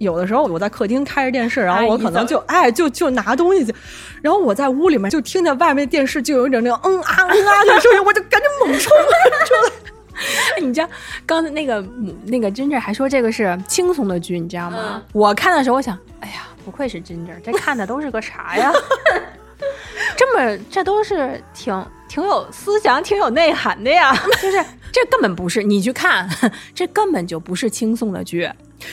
[0.00, 3.74] 有的时候我在客厅开着电视，然后我可能就哎就就拿东西去，
[4.22, 10.60] 然后我在屋里面就听见外面电视就有一种那种嗯啊嗯啊的声音，我就赶紧猛冲出来。
[10.60, 10.88] 你知道
[11.26, 11.84] 刚才那个
[12.24, 14.78] 那个 Ginger 还说这个是轻松的剧，你知道吗？
[14.94, 18.72] 嗯我看的时候，我想，哎呀，不愧是 Ginger，这看的都是个啥呀？
[20.16, 24.14] 这么这都是挺挺有思想、挺有内涵的呀。
[24.40, 26.28] 就是这根本不是你去看，
[26.74, 28.50] 这根本就不是轻松的剧，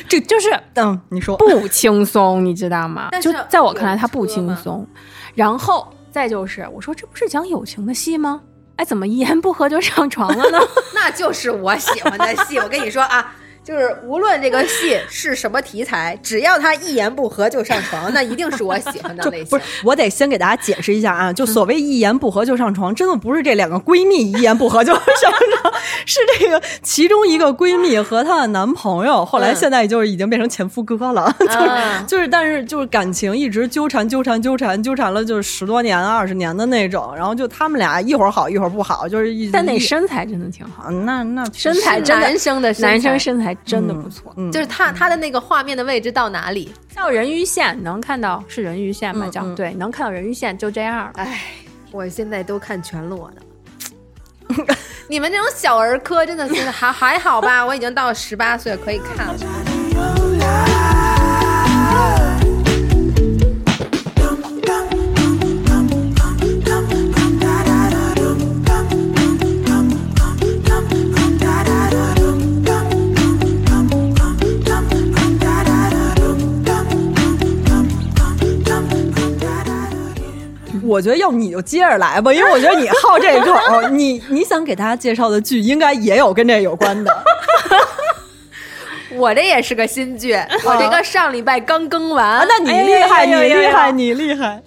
[0.07, 3.09] 这就是嗯，你说不轻松，你知道吗？
[3.11, 4.85] 但就在我看来，他不轻松。
[5.33, 8.41] 然后再就是，我说这不是讲友情的戏吗？
[8.77, 10.59] 哎，怎么一言不合就上床了呢？
[10.93, 12.59] 那就是我喜欢的戏。
[12.59, 13.35] 我跟你说啊，
[13.67, 19.47] 就是无论这个戏 是什么题材，只要他一言不合就上床，那一定是我喜欢的就类型。
[19.49, 25.03] 不是，我得先给大家解释一下啊，就所谓一言不合就上床，真的不是这两个闺蜜一言不合就上
[25.61, 25.73] 床，
[26.05, 46.73] 是这个其中一个闺蜜和她的男朋友，后来嗯现在就是已经变成前夫哥了，就是、啊就是，但是就是感情一直纠缠纠缠纠缠纠缠了就是十多年啊二十年的那种，然后就他们俩一会儿好一会儿不好，就是一但那身材真的挺好啊，那那身材真的男生的身材男生身材真的不错，嗯就是它它的那个画面的位置到哪里？
[46.95, 49.27] 到人鱼线能看到是人鱼线吧？
[49.29, 51.11] 叫、对，能看到人鱼线就这样。
[51.15, 51.41] 哎，
[51.91, 53.41] 我现在都看全裸的。
[55.09, 57.65] 你们这种小儿科真的是还还好吧？
[57.65, 59.66] 我已经到十八岁可以看了。
[80.87, 87.23] 我觉得要不你就接着来吧，因为我觉得你好这口，你 你想给大家介绍的剧应该也有跟这有关的。
[89.15, 92.25] 我这也是个新剧，我这个上礼拜刚更完。
[92.25, 94.61] 啊，那你厉害，你厉害，你厉害。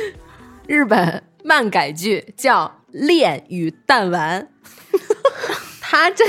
[0.66, 4.46] 日本漫改剧叫《恋与弹丸》，
[5.80, 6.24] 他这，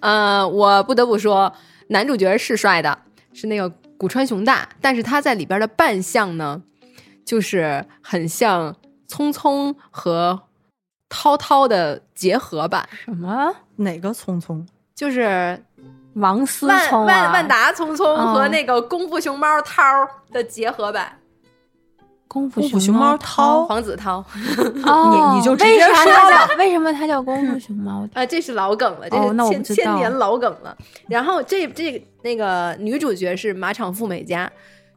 [0.00, 1.52] 呃，我不得不说，
[1.88, 2.98] 男主角是帅的，
[3.32, 6.62] 是那个古川雄大，但是他在里边的扮相呢，
[7.24, 8.74] 就是很像
[9.08, 10.42] 匆匆和
[11.08, 14.64] 涛涛的结合版，什么哪个匆匆？
[14.94, 15.60] 就是
[16.14, 17.06] 王思万聪啊？
[17.06, 19.82] 万万达聪聪哦和那个功夫熊猫涛
[20.32, 21.18] 的结合版，
[22.28, 24.24] 功夫功夫熊猫涛黄子韬。
[24.86, 28.08] 哦，你你就直为接说了叫为什么他叫功夫熊猫？
[28.14, 30.76] 啊，这是老梗了，这是千、千年老梗了。
[31.08, 34.50] 然后这这那个女主角是马场富美佳，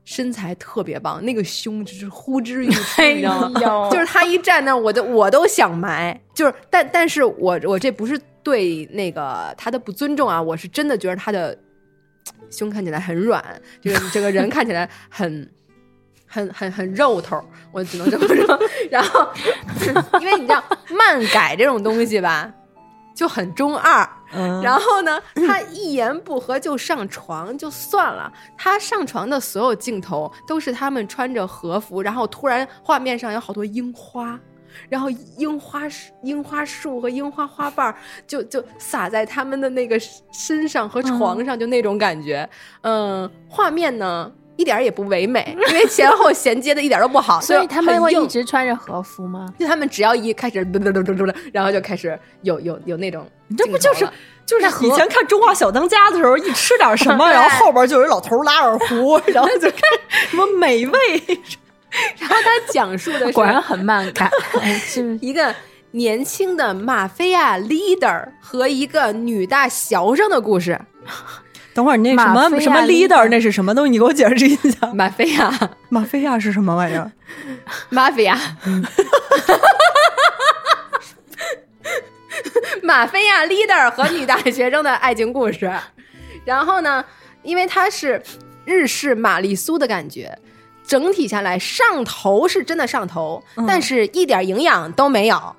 [0.08, 3.90] 身材特别棒，那个胸就是呼之欲出，你知道吗？
[3.92, 6.18] 就是他一站那，我都我都想埋。
[6.34, 11.58] 就是，但但是我我这不是对那个他的不尊重啊，我是真的觉得他的
[12.50, 13.44] 胸看起来很软，
[13.82, 15.52] 就是这个人看起来很。
[16.30, 17.42] 很很很肉头，
[17.72, 18.60] 我只能这么说。
[18.92, 19.26] 然后，
[20.20, 22.54] 因为你知道漫改这种东西吧，
[23.18, 24.08] 就很中二。
[24.32, 28.32] 嗯，然后呢，他一言不合就上床，就算了。
[28.56, 34.40] 他上床的所有镜头都是他们穿着和服，然后突然画面上有好多樱花，
[34.88, 37.96] 然后樱花树、樱花树和樱花花瓣
[38.28, 39.98] 就就洒在他们的那个
[40.32, 42.48] 身上和床上，就那种感觉。
[42.82, 49.48] 嗯，画面呢一点儿也不唯美，因为前后衔接的一点都不好，所以他们会就一直穿着和服吗？
[49.58, 53.26] 就他们只要一开始嘟嘟嘟嘟嘟嘟，然后就开始有有有那种
[53.58, 54.08] 这不就是
[54.46, 61.00] 就是以前看《中华小当家》的时候，一吃点什么， 然后后边就有一老头拉二胡，然后就什么美味。
[62.20, 64.30] 然后他讲述的是果然很漫改，
[64.62, 65.56] 哎是一个
[65.92, 70.80] 年轻的马菲亚 leader 和一个女大学生的故事。
[71.78, 73.92] 等会儿你那什么什么 leader leader 那是什么东西？
[73.92, 74.92] 你给我解释一下。
[74.96, 75.54] 马菲亚，
[75.90, 77.12] 马菲亚是什么玩意儿？
[77.90, 78.36] 马菲亚，
[82.82, 85.72] 马菲亚 leader 和女大学生的爱情故事。
[86.44, 87.06] 然后呢，
[87.44, 88.20] 因为它是
[88.66, 90.36] 日式玛丽苏的感觉，
[90.88, 95.56] 整体下来上头是真的上头，但是一点营养都没有，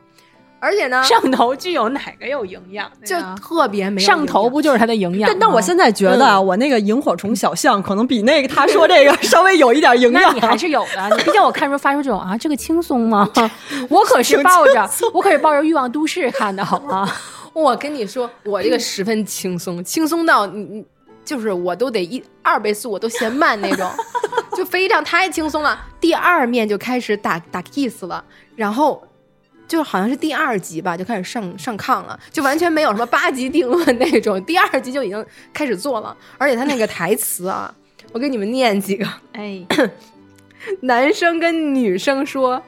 [0.60, 3.16] 而且呢，上头具有哪个有营养就？
[3.36, 5.28] 特别没有上营养头不就是它的营养？
[5.28, 10.22] 但但我现在觉得啊，我那个萤火虫小象可能比那个他说这个 稍微有一点营养。
[10.22, 13.28] 那你还是有的， 你毕竟我看时候发出这种啊，这个轻松吗？
[13.88, 17.10] 我可是抱着我可是抱着欲望都市看的好吗？
[17.52, 20.84] 我跟你说，我这个十分轻松，轻松到你你
[21.24, 23.90] 就是我都得一二倍速，我都嫌慢那种，
[24.56, 25.78] 就非常太轻松了。
[26.00, 29.02] 第二面就开始打打 kiss 了，然后
[29.68, 37.72] 就好像是第二集吧，就开始上上炕了，就完全没有什么八集定论那种，第二集就已经开始做了，而且他那个台词啊，
[38.12, 39.62] 我给你们念几个，哎，
[40.80, 42.62] 男生跟女生说：“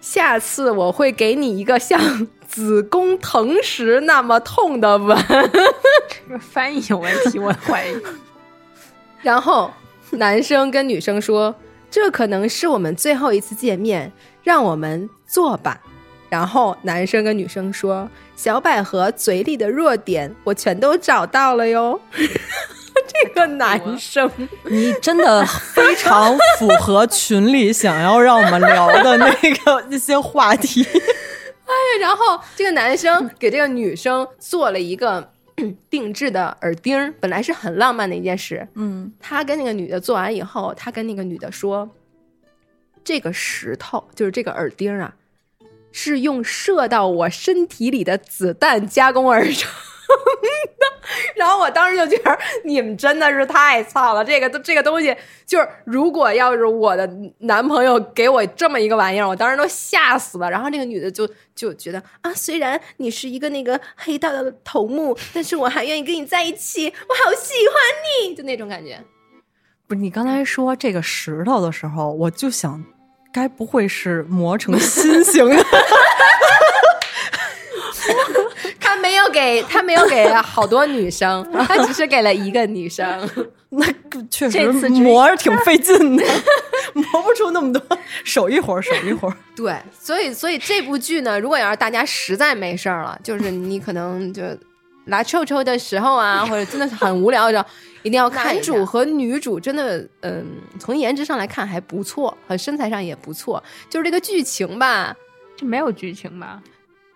[0.00, 5.16] 下次我会给你一个像子宫疼时那么痛的吻。
[6.28, 7.94] 这翻译有问题，我怀疑。
[9.22, 9.70] ”然后
[10.10, 11.54] 男生跟女生说
[11.90, 14.10] ：“这可能是我们最后一次见面，
[14.42, 15.80] 让我们做吧。”
[16.28, 22.00] 然后男生跟女生说：“小百合嘴里的弱点我全都找到了哟。
[23.08, 24.30] ”这个男生
[24.64, 30.82] 你真的非常符合群里想要让我们聊的那个那些话题。
[31.66, 35.32] 哎然后这个男生给这个女生做了一个
[35.88, 38.66] 定制的耳钉儿，本来是很浪漫的一件事。
[38.74, 41.88] 嗯，他跟那个女的做完以后，他跟那个女的说
[43.04, 45.14] ：“这个石头就是这个耳钉儿啊，
[45.98, 50.86] 是用射到我身体里的子弹加工而成的。”
[51.34, 60.50] 然后我当时就觉得你们真的是太操了，这个这个东西就是，如果要是我的男朋友给我这么一个玩意儿，我当时都吓死了。
[60.50, 69.02] 然后那个女的就就觉得啊，虽然你是一个那个黑道的头目，但是我还愿意跟你在一起，我好喜欢你，就那种感觉。
[69.86, 72.84] 不是你刚才说这个石头的时候，我就想，
[73.36, 75.62] 该不会是磨成心形的？
[78.80, 83.06] 他没有给他没有给好多女生， 他只是给了一个女生。
[83.68, 83.84] 那
[84.30, 86.24] 确实磨着挺费劲的，
[86.94, 87.82] 磨不出那么多，
[88.24, 89.36] 手一会儿手一会儿。
[89.54, 94.42] 对，所以所以这部剧呢，如果要是大家实在没事儿了，就是你可能就
[95.06, 97.64] 拉臭臭的时候啊， 或者真的是很无聊的时候，
[98.02, 100.44] 一定要 看男主和女主真的，嗯，
[100.78, 105.14] 从颜值上来看还不错，和身材上也不错，就是这个剧情吧，
[105.56, 106.60] 就没有剧情吧？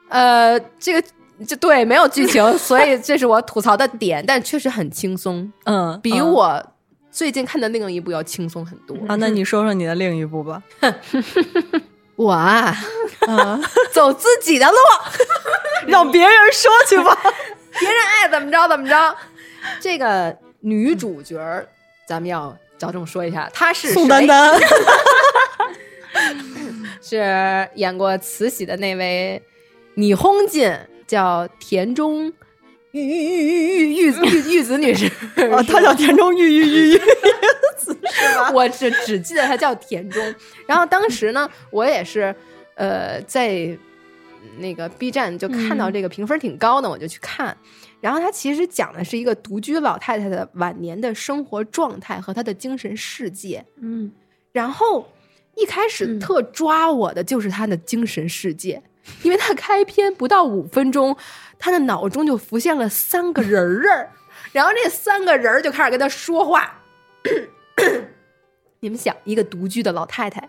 [0.09, 1.03] 呃，这个
[1.47, 6.66] 就对，没有剧情，所以这是我吐槽的点，但确实很轻松， 嗯，比嗯我
[7.11, 8.97] 最近看的另一部要轻松很多。
[9.09, 10.62] 啊，那你说说你的另一部吧。
[12.16, 12.76] 我啊，
[13.26, 13.62] 嗯，
[13.93, 14.76] 走自己的路，
[15.86, 17.16] 让别人说去吧。
[17.81, 19.16] 别人爱怎么着怎么着。
[19.81, 21.66] 这个女主角，
[22.07, 24.59] 咱们要着重说一下，她是宋丹丹，
[27.03, 29.43] 是演过慈禧的那位
[29.95, 30.72] 你轰进，
[31.07, 32.33] 叫田中。
[32.93, 35.07] 玉玉玉玉玉玉玉子女士，
[35.53, 36.99] 哦，她叫田中玉玉玉玉
[37.78, 40.35] 子，是 我只只记得她叫田中。
[40.66, 42.35] 然后当时呢，我也是，
[42.74, 43.78] 呃，在
[44.59, 47.57] 那个 B 站就看到这个评分挺高的，我就去看。
[48.01, 53.64] 然后它其实讲的是一个独居老太太的晚年的生活状态和她的精神世界。
[53.76, 54.11] 嗯，
[54.53, 55.07] 然后
[55.55, 58.82] 一开始嗯特抓我的就是她的精神世界，
[59.22, 61.16] 因为她开篇不到五分钟，
[61.59, 64.11] 她的脑中就浮现了三个人儿，
[64.53, 66.82] 然后这三个人儿就开始跟她说话。
[68.80, 70.49] 你们想，一个独居的老太太。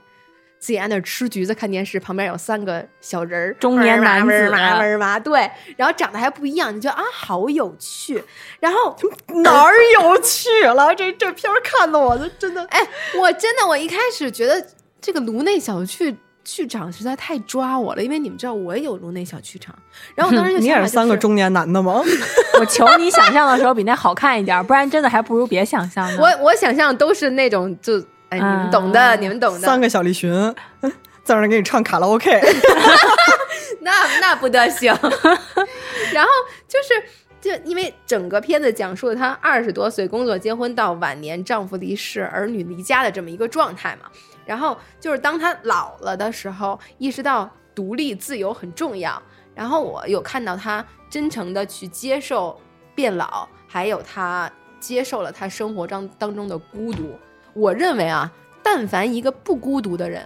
[0.61, 8.23] 自己在那吃橘子看电视，旁边有三个小人儿，中年男子嘛嘛，对，然后长得还不一样，你觉得啊，好有趣。
[8.59, 8.95] 然后
[9.41, 10.93] 哪儿有趣了？
[10.93, 12.63] 这这片儿看的我都真的。
[12.65, 12.79] 哎，
[13.19, 14.63] 我真的，我一开始觉得
[15.01, 19.75] 这个颅内小剧剧场实在太抓我了，因为你们知道我也有颅内小剧场，
[20.13, 22.03] 然后我当时就 你也想法就是是三个中年男的吗？
[22.59, 26.17] 我求你想象的时候比那好看一点，不然真的还不如别想象呢。
[26.21, 27.99] 我我想象都是那种就
[28.31, 30.31] 哎，你们懂的，啊你们懂的，三个小栗旬
[31.23, 32.29] 在那儿给你唱卡拉 OK，
[33.81, 34.91] 那那不得行。
[36.11, 36.29] 然后
[36.67, 37.03] 就是。
[37.41, 44.07] 就因为整个片子讲述了她二十多岁工作结婚到晚年丈夫离世儿女离家的这么一个状态嘛，
[44.45, 49.19] 然后就是当她老了的时候，意识到独立自由很重要，
[49.55, 52.61] 然后我有看到她真诚的去接受
[52.93, 54.47] 变老，还有她
[54.79, 57.17] 接受了她生活当当中的孤独。
[57.53, 58.31] 我认为啊，
[58.63, 60.23] 但凡一个不孤独的人，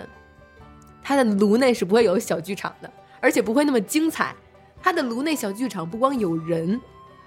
[1.04, 4.36] 他的颅内是不会有小剧场的，而且不会那么精彩。
[4.82, 6.80] 他的颅内小剧场不光有人，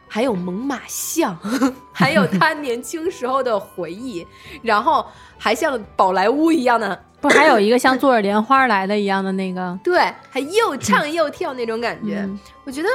[0.07, 1.37] 还有猛犸象，
[1.93, 4.25] 还有他年轻时候的回忆，
[4.63, 5.05] 然后
[5.37, 9.77] 还像宝莱坞一样的，不还有一个像坐着莲花来的一样的那个？
[9.83, 9.99] 对，
[10.31, 12.19] 还又唱又跳那种感觉。
[12.21, 12.89] 嗯我觉得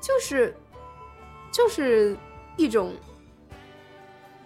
[0.00, 0.54] 就是
[1.50, 2.14] 就是
[2.56, 2.92] 一种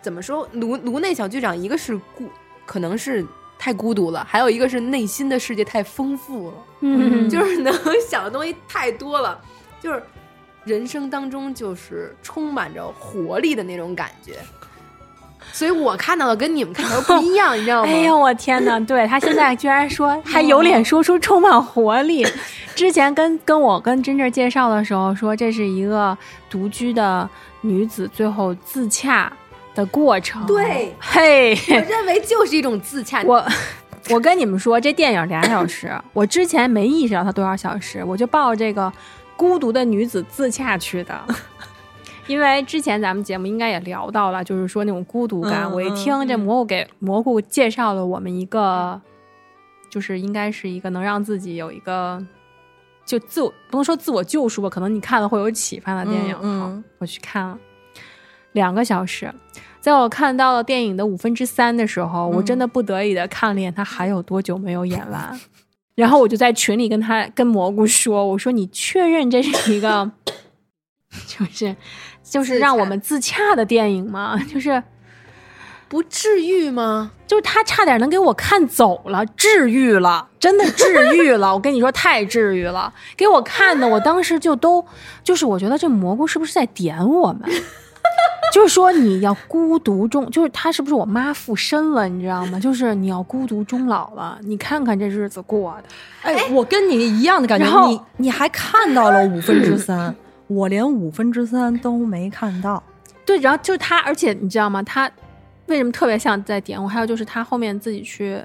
[0.04, 2.28] 怎么说颅颅内小剧场，一个是孤，
[2.66, 3.24] 可能是
[3.58, 6.54] 太孤独了，还有一个是内心的世界太丰富了。
[6.80, 7.74] 嗯，就是 能
[8.06, 9.40] 想的东西太多了，
[9.80, 10.02] 就是
[10.64, 14.34] 人生当中就是充满着活力的那种感觉。
[15.52, 17.88] 所以我看到的跟你们看到的不一样，你知道吗？
[17.90, 18.78] 哎呦，我天哪！
[18.80, 22.26] 对他现在居然说 还有脸说出充满活力。
[22.74, 26.16] 之前跟跟我跟真正介绍的时候说，这是一个
[26.50, 27.26] 独居的
[27.62, 29.32] 女子最后自洽
[29.74, 30.44] 的过程。
[30.46, 33.22] 对嘿，我认为就是一种自洽。
[33.24, 33.44] 我
[34.10, 38.92] 我跟你们说，这电影俩小时，我之前没意识到它多少小时，我就抱着这个
[39.36, 41.24] 孤独的女子自洽去的。
[42.26, 45.64] 因为之前咱们节目应该也聊到了，就是说那种孤独感。
[45.64, 48.98] 嗯我一听这蘑菇给蘑菇介绍了我们一个，
[49.90, 52.24] 就是应该是一个能让自己有一个
[53.04, 56.36] 就自我不能说自我救赎吧，可能你看了会有启发的电影。
[56.40, 57.58] 嗯我去看了
[58.54, 59.32] 两个小时，
[59.80, 65.38] 在我看到了电影的五分之三的时候，我真的不得已的看了一眼，他还有多久没有演完？
[65.94, 70.10] 然后我就在群里跟他跟蘑菇说：“我说你确认这是一个，
[71.26, 71.76] 就是
[72.22, 74.36] 就是让我们自洽的电影吗？
[74.52, 74.82] 就是
[75.88, 77.12] 不治愈吗？
[77.28, 81.54] 就是他差点能给我看走了，治愈了，真的治愈了。
[81.54, 84.84] 我跟你说，太治愈了，给我看的，我当时就都
[85.22, 87.48] 就是我觉得这蘑菇是不是在点我们？
[88.54, 92.08] 就是说你要孤独终，就是他是不是我妈附身了？
[92.08, 92.60] 你知道吗？
[92.60, 95.88] 就是你要孤独终老了，你看看这日子过的。
[96.22, 100.14] 哎，我跟你一样的感觉，然后你你还看到了五分之三，
[100.46, 102.80] 我连五分之三都没看到。
[103.26, 104.80] 对，然后就是他，而且你知道吗？
[104.84, 105.10] 他
[105.66, 106.86] 为什么特别像在点我？
[106.86, 108.40] 还有就是他后面自己去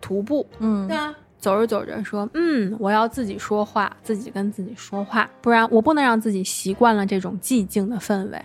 [0.00, 1.12] 徒步，嗯对啊，
[1.42, 8.40] 走着走着说：“嗯，我要自己说话，自己跟自己说话，不然我不能让自己习惯了这种寂静的氛围。”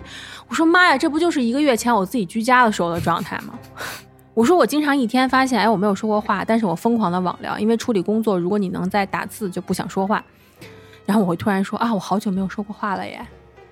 [0.50, 3.54] 我说：“妈呀，这不就是一个月前我自己居家的时候的状态吗？”
[4.34, 10.24] 我说：“我经常一天发现，哎，我没有说过话，但是我疯狂的网聊，因为处理工作，如果你能在打字，就不想说话。
[11.06, 13.24] 然后我会突然说：啊，我好久没有说过话了耶。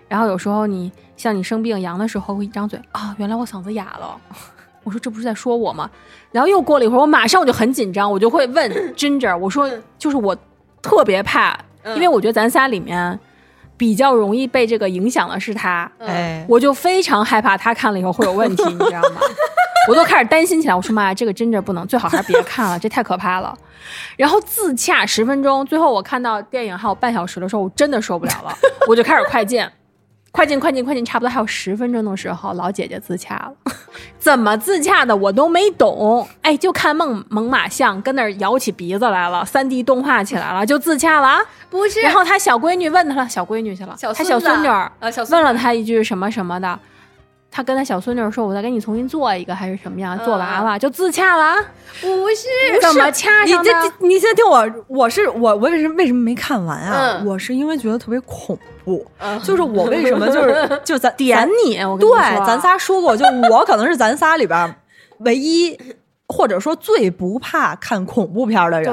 [0.07, 4.21] 然后有时候你像你生病阳的时候，会一张嘴啊，原来我嗓子哑了。
[4.86, 5.89] 我说这不是在说我吗？
[6.31, 10.33] 然后又过了一会儿，我马上我就很紧张，我就会问 Ginger，我说就是我
[10.81, 13.19] 特别怕，因为我觉得咱仨里面
[13.75, 19.21] 比较容易被这个影响的是他，哎，我就非常害怕他看了以后会有问题，你知道吗？
[19.89, 20.73] 我都开始担心起来。
[20.73, 23.55] 我说妈呀，这个 Ginger 不能，最好还是别看了，这太可怕了。
[24.17, 28.55] 然后自洽十分钟，最后我看到电影还有半小时的时候，我真的受不了了，
[28.88, 29.63] 我就开始快进。
[30.36, 31.05] 快进，快进，快进！
[31.05, 33.53] 差不多还有十分钟的时候，老姐姐自洽了。
[34.19, 36.27] 怎么自洽的我都没懂。
[36.41, 41.39] 哎，就看猛猛犸象跟那儿摇起鼻子来了，三 D 动画起来了，就自洽了啊。
[41.69, 46.77] 不是，然后他小闺女问他了，小闺女去了，他小孙子小孙女儿啊小孙问了他一句什么什么的，
[47.56, 50.20] 他跟他小孙女说：“我再给你重新做一个，还是什么样？
[50.26, 51.56] 做娃娃就自洽了啊，
[52.01, 53.89] 不是，怎么掐你这上的？
[53.97, 57.18] 这你先听我，我是我我为什么为什么没看完啊？
[57.22, 57.26] 嗯。
[57.26, 59.39] 我是因为觉得特别恐怖，嗯。
[59.41, 64.76] 就是我为什么就是 就咱点你，我跟你对说，咱仨说过，就我可能是咱仨里边
[65.20, 65.80] 唯一
[66.28, 68.86] 或者说最不怕看恐怖片的人。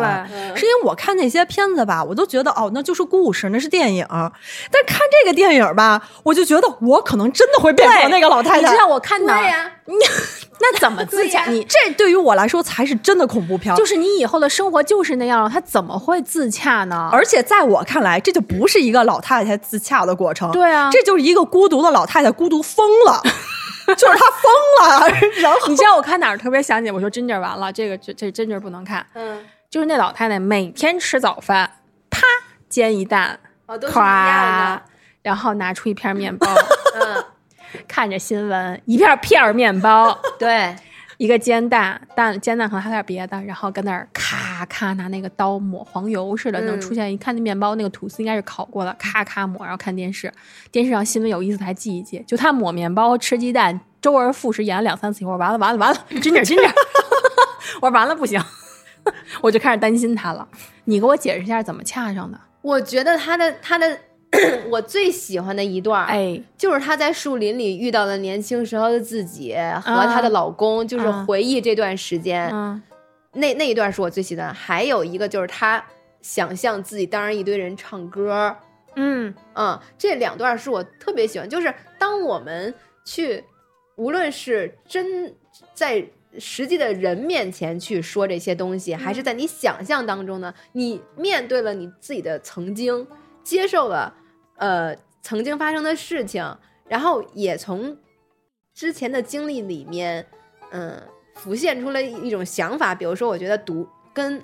[0.55, 4.07] 是因为我看那些片子吧，我都觉得哦，那就是故事，那是电影。
[4.09, 8.69] 但看这个电影吧，我就觉得我可能真的会变成那个老太太。
[8.69, 9.43] 你知道我看哪儿？
[9.43, 9.73] 对呀，
[10.61, 11.47] 那怎么自洽？
[11.47, 13.75] 你这对于我来说才是真的恐怖片。
[13.77, 17.09] 就是你以后的生活就是那样了，他怎么会自洽呢？
[17.13, 20.51] 而且在我看来，这就不是一个老太太自洽的过程。
[20.53, 23.23] 对啊这就是一个孤独的老太太，孤独疯了，
[23.97, 25.09] 就是他疯了。
[25.43, 26.91] 然后你知道我看哪儿特别想起？
[26.91, 29.05] 我说真劲儿完了，这个这这真劲儿不能看。
[29.15, 31.71] 嗯，就是那老太太每天吃早饭，
[32.11, 32.21] 啪
[32.69, 34.81] 煎一蛋，哦，都是一样咵，
[35.23, 36.47] 然后拿出一片面 包，
[36.95, 37.25] 嗯，
[37.89, 40.75] 看着新闻，一片片面包，对，
[41.23, 50.33] 一个煎蛋，蛋煎蛋可能还有点别的，然后跟那儿咔咔拿那个刀抹黄油似的，能嗯出现一看那面包那个吐司应该是烤过的，咔咔抹，然后看电视，
[50.73, 56.69] 电视上新闻有意思的还记一记，就他抹面包吃鸡蛋，周而复始演了两三次以后，完了完了完了，真点真点，
[57.81, 58.43] 我说完了不行，
[59.43, 60.49] 我就开始担心他了。
[60.87, 62.41] 你给我解释一下怎么掐上的？
[62.63, 63.97] 我觉得他的他的
[64.71, 72.83] 我最喜欢的一段儿，哎，就是她在树林里遇到了年轻时候的自己和她的老公，就是嗯回忆这段时间，嗯
[73.35, 74.55] 那那一段是我最喜欢的。
[74.55, 75.85] 还有一个就是她
[76.23, 78.57] 想象自己当着一堆人唱歌，
[78.97, 81.49] 嗯嗯，这两段是我特别喜欢。
[81.49, 82.75] 就是当我们
[83.05, 83.45] 去，
[83.97, 85.35] 无论是真
[85.75, 86.03] 在
[86.39, 93.07] 实际的人面前去说这些东西，还是在你想象当中呢，你面对了你自己的曾经，
[93.43, 94.15] 接受了
[94.63, 96.57] 呃曾经发生的事情，
[96.87, 97.97] 然后也从
[98.73, 100.25] 之前的经历里面，
[100.71, 101.03] 嗯、
[101.35, 102.95] 浮现出了一种想法。
[102.95, 103.85] 比如说，我觉得独
[104.15, 104.41] 跟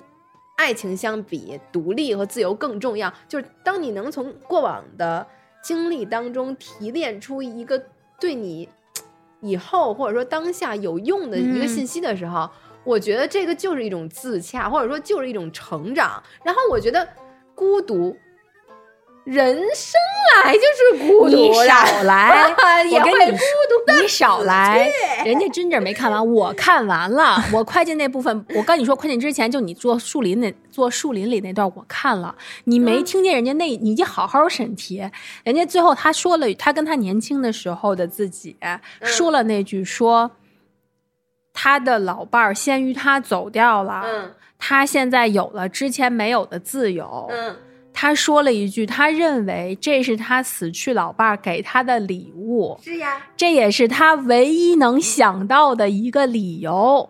[0.57, 3.13] 爱情相比，独立和自由更重要。
[3.29, 5.25] 就是当你能从过往的
[5.63, 7.81] 经历当中提炼出一个
[8.19, 8.67] 对你
[9.39, 12.49] 以后或者说当下有用的一个信息的时候，
[12.83, 16.21] 我觉得这个就是一种自洽，或者说就是一种成长。
[16.43, 17.07] 然后我觉得
[17.55, 18.17] 孤独。
[19.25, 19.99] 人生
[20.43, 22.53] 来就是孤独，你少来
[22.89, 24.89] 也我跟你会孤独的你少来，
[25.23, 27.43] 人家真正没看完，我看完了。
[27.53, 35.07] 我快进那部分，我跟你说，快进之前就你做树林那做树林里那段我看了，你没听见人家那，你就好好审题。
[35.43, 38.57] 人家最后他说了，他跟他年轻的时候的自己、
[39.01, 40.31] 说了那句说。
[41.51, 47.57] 他的老伴儿先于他走掉了，嗯他现在有了之前没有的自由，嗯
[47.93, 57.09] 他说了一句，他认为这是他死去老伴儿给他的礼物，是呀，这也是他唯一能想到的一个理由。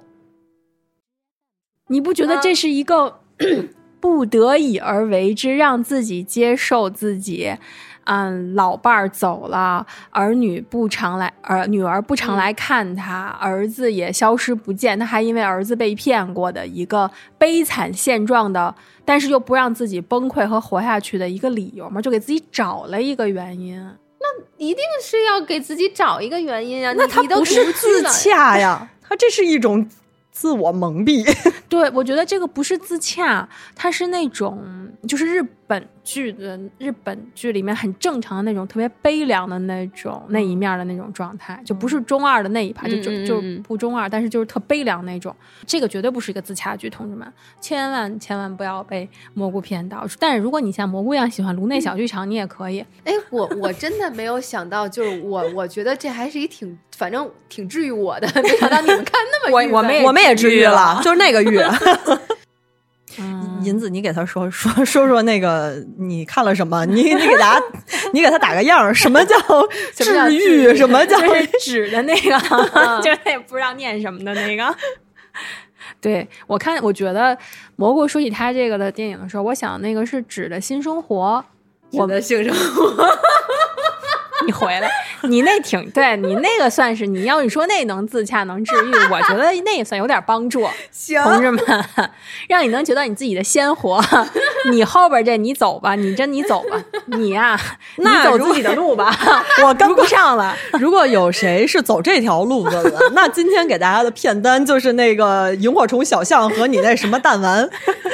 [1.88, 3.21] 你不觉得这是一个
[3.99, 7.55] 不得已而为之，让自己接受自己？
[8.05, 18.73] 嗯，老伴儿走了，儿女不常来，儿女儿不常来看他，儿子也消失不见，他还因为儿子被骗过的一个悲惨现状的，
[19.10, 23.76] 但是又不让自己崩溃和活下去的一个理由嘛，就给自己找了一个原因。
[24.20, 26.93] 那一定是要给自己找一个原因啊！
[26.95, 29.89] 那他不是自洽呀， 他这是一种
[30.32, 31.28] 自我蒙蔽。
[31.68, 34.64] 对，我觉得这个不是自洽，他是那种
[35.07, 45.36] 就是日本剧的日本剧里面很正常的那种特别悲凉的那种那一面的那种状态，就不是中二的那一趴，就就就不中二，但是就是特悲凉那种。
[45.67, 50.03] 这个绝对不是一个自洽剧，同志们，千万千万不要被蘑菇骗到。
[50.17, 52.84] 但是如果你像蘑菇一样喜欢颅内小剧场，你也可以。
[53.03, 58.28] 哎，我我真的没有想到，就是我 我觉得这还是一挺，反正挺治愈我的。
[58.41, 61.59] 没想到你们看那么我我们也我们也治愈了， 就是那个郁。
[63.18, 66.86] 嗯，银子，你给他说说说说那个你看了什么？
[66.86, 67.66] 你你给大家
[68.14, 69.36] 你给他打个样儿，什么叫
[69.95, 70.76] 治愈？
[70.76, 72.39] 什么叫就是纸的那个，
[73.01, 74.76] 就是他也不知道念什么的那个。
[76.01, 77.38] 对我看，我觉得
[77.76, 81.43] 蘑菇说起他这个的电影的时候，我想那个是指的新生活。
[81.93, 83.03] 我的性生活，
[84.45, 84.89] 你回来，
[85.23, 90.67] 你那挺对你那个算是你要你说那能自洽能治愈，我觉得那也算有点帮助。
[90.91, 91.61] 行同志们，
[92.47, 94.03] 让你能觉得你自己的鲜活。
[94.71, 97.59] 你后边这你走吧，你真你走吧，你呀、
[97.97, 99.13] 你走自己的路吧，
[99.63, 100.55] 我跟跟不上了。
[100.79, 107.67] 如果有谁是走这条路子的，那今天给大家的片单就是那个萤火虫小象和你那什么弹丸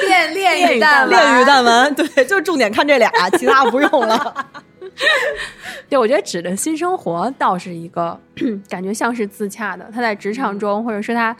[0.06, 4.34] 炼炼炼狱弹狱弹丸炼狱弹丸，对，就重点看这俩，其他不用了。
[5.88, 8.18] 对，我觉得指的新生活倒是一个
[8.68, 9.88] 感觉像是自洽的。
[9.92, 11.36] 他在职场中，或者是他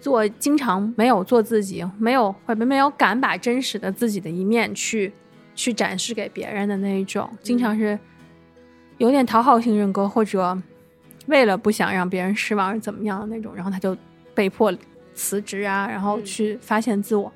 [0.00, 5.12] 做经常没有做自己，没有或者没有敢把真实的自己的一面去
[5.54, 7.98] 去展示给别人的那一种，经常是
[8.98, 10.56] 有点讨好型人格，或者
[11.26, 13.96] 为了不想让别人失望而怎么样的那种，然后他就
[14.34, 14.72] 被迫
[15.14, 17.32] 辞职啊，然后去发现自我。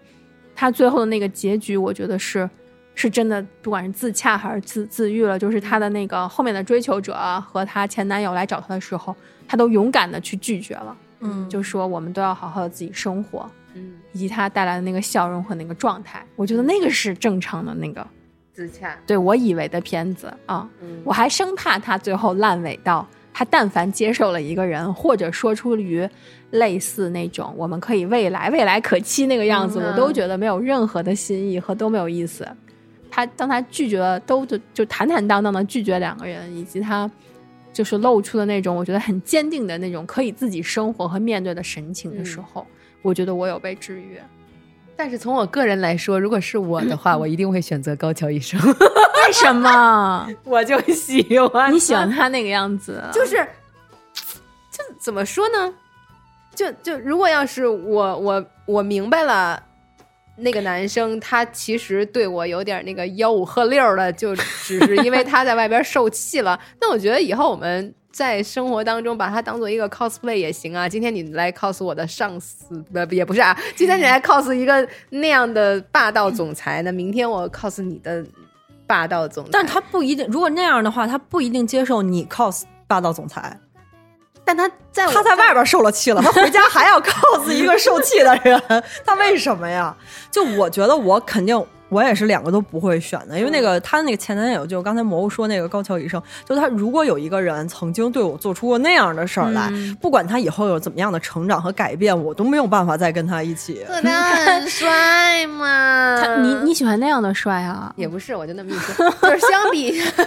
[0.55, 2.49] 他最后的那个结局，我觉得是
[2.95, 9.15] 是真的，不管是自洽还是自自愈了，就是她的那个后面的追求者和她前男友来找她的时候，
[9.49, 11.49] 她都勇敢的去拒绝了，嗯。
[11.49, 18.07] 就说我们都要好好的自己生活，嗯，以及她带来的那个笑容和那个状态，我觉得那个是正常的那个，
[18.53, 21.01] 自洽，对我以为的片子啊，嗯。
[21.05, 26.07] 我还生怕她最后烂尾到她但凡接受了一个人，或者说出于
[26.51, 32.47] 类似那种我们可以未来未来可期那个样子，嗯我都觉得没有任何的新意和都没有意思。
[33.15, 37.09] 他当他拒绝了，都就就坦坦荡荡的拒绝两个人，以及他
[37.71, 42.67] 就是露出的那种我觉得很坚定的那种可以自己生活和面对的神情的时候，
[43.03, 44.19] 我觉得我有被治愈。
[44.97, 48.59] 但是从我个人来说，如果是我的话，我一定会选择高桥医生。
[48.65, 50.27] 为什么？
[50.45, 53.03] 我就喜欢你喜欢他那个样子？
[53.13, 53.37] 就是，
[54.71, 55.75] 就怎么说呢？
[56.55, 59.63] 就就如果要是我我我明白了，
[60.43, 66.59] 那个男生他其实对我有点那个吆五喝六的，就只是因为他在外边受气了。
[66.81, 70.89] 那我觉得以后我们在生活当中把他当做一个 cosplay 也行啊。
[70.89, 78.25] 今天你来 cos 我的上司，不也不是啊，今天你来 cos 一个那样的霸道总裁，那明天我 cos 你的
[78.87, 79.51] 霸道总裁。
[79.53, 83.59] 但他不一定，如果那样的话，他不一定接受你 cos 霸道总裁。
[84.45, 88.61] 但他在他在外边受了气了，他回家还要 cos 一个受气的人，
[89.05, 89.95] 他为什么呀？
[90.31, 91.65] 就我觉得我肯定。
[91.89, 96.19] 我也是两个都不会选的，因为那个他那个前男友，就刚才蘑菇说那个高桥医生，
[96.49, 103.85] 就他如果有一个人曾经对我做出过那样的事儿来，嗯不管他以后有怎么样的成长和改变，我都没有办法再跟他一起。
[103.87, 106.19] 可他很 帅嘛。
[106.19, 107.93] 他你你喜欢那样的帅啊？
[107.95, 110.25] 也不是，我就那么一说， 就是相比，我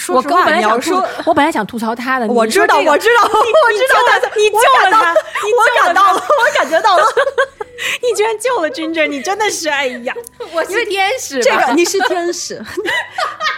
[0.00, 7.04] 说实话，我本来想说，我本来想吐槽他的，我知道，我知道，我知道他，你救了他， 我感到了，我感觉到了。
[8.02, 10.14] 你居然救了 Ginger，你真的是哎呀！
[10.52, 11.42] 我是天使。
[11.42, 12.64] 这个你是天使。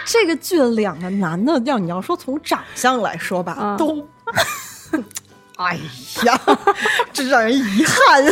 [0.05, 4.05] 这个剧的两个男的，要你要说从长相来说吧，嗯都，
[5.55, 5.77] 哎
[6.25, 6.39] 呀，
[7.13, 8.25] 这让人遗憾。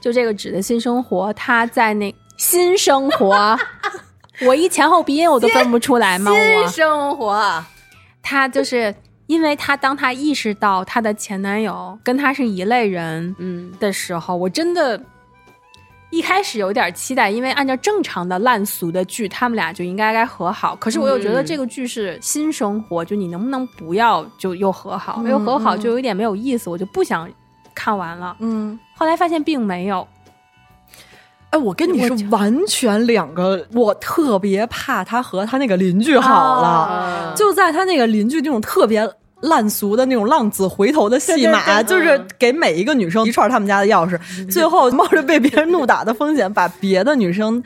[0.00, 3.58] 就这个纸的新生活，他在那新生活，
[4.46, 6.30] 我一前后鼻音我都分不出来吗？
[6.32, 7.64] 新我生活，
[8.22, 8.94] 他就是
[9.26, 15.00] 因为他当他意识到他的前男友跟他是一类人嗯，的时候，我真的。
[16.14, 20.76] 一开始有点期待，因为按照正常的烂俗的剧，他们俩就应该该和好。
[20.76, 25.22] 可是我又觉得嗯这个剧是新生活，就你能不能不要就又和好？
[25.24, 27.26] 嗯又和好嗯就有一点没有意思，我就不想
[27.74, 28.36] 看完了。
[28.40, 30.06] 嗯，后来发现并没有，
[31.52, 39.08] 哎，我跟你我是完全两个，我特别怕他和他那个邻居好了，啊就在他那个邻居那种特别。
[39.42, 44.16] 烂俗的那种浪子回头的戏码，对对对就是给每一个女生一串他们家的钥匙，
[44.48, 47.60] 最后冒着被别人怒打的风险，把别的女生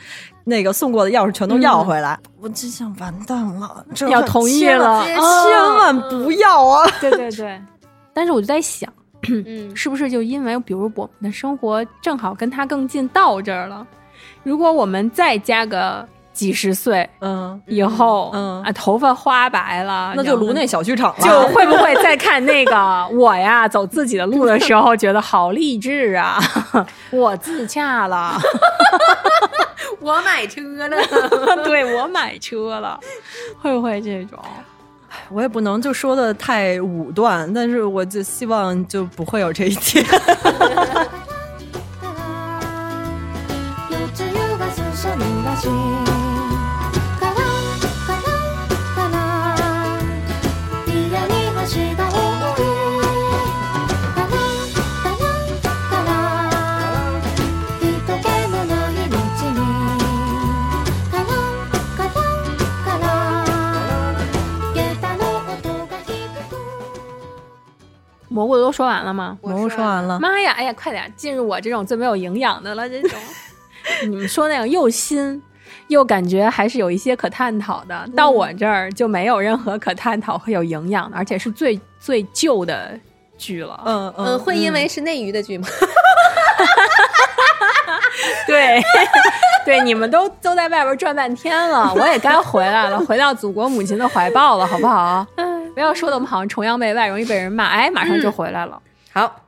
[0.45, 2.17] 那个送过的钥匙全都要回来。
[2.41, 6.91] 我真想完蛋了，这要同意了千千万不要啊！
[6.99, 7.61] 对对对。
[8.11, 8.91] 但是我就在想，
[9.27, 13.85] 嗯，是不是就因为比如我们的生活正好跟他更近到这儿了，
[14.43, 21.25] 如果我们再加个几十岁嗯，以后，嗯啊，头发花白了，那就颅内小剧场了。
[21.25, 26.39] 就会不会再看那个我呀走自己的路的时候，觉得好励志啊！
[27.09, 28.37] 我自洽了，
[29.99, 32.99] 我买车了，对我买车了，
[33.59, 34.37] 会不会这种？
[35.29, 40.05] 我也不能就说的太武断，但是我就希望就不会有这一天。
[68.37, 69.35] 蘑菇都说完了吗？
[69.41, 73.19] 蘑菇说完了，妈呀，哎呀，快点进入我这种最没有营养的了，这种。
[74.07, 75.41] 你们说那样又新
[75.87, 82.91] 又感觉还是有一些可探讨的，到我这儿就没有任何可探讨和有营养的，而且是最最旧的
[83.39, 83.81] 剧了。
[83.87, 85.67] 嗯嗯，会因为是内娱的剧吗？
[88.45, 88.79] 对，
[89.65, 95.25] 对，你们都都在外边转半天了，我也该回来了，回到祖国母亲的怀抱了，好不好？
[95.77, 97.65] 不要说的我们好像崇洋媚外，容易被人骂。
[97.67, 98.81] 哎，马上就回来了。
[99.13, 99.43] 好，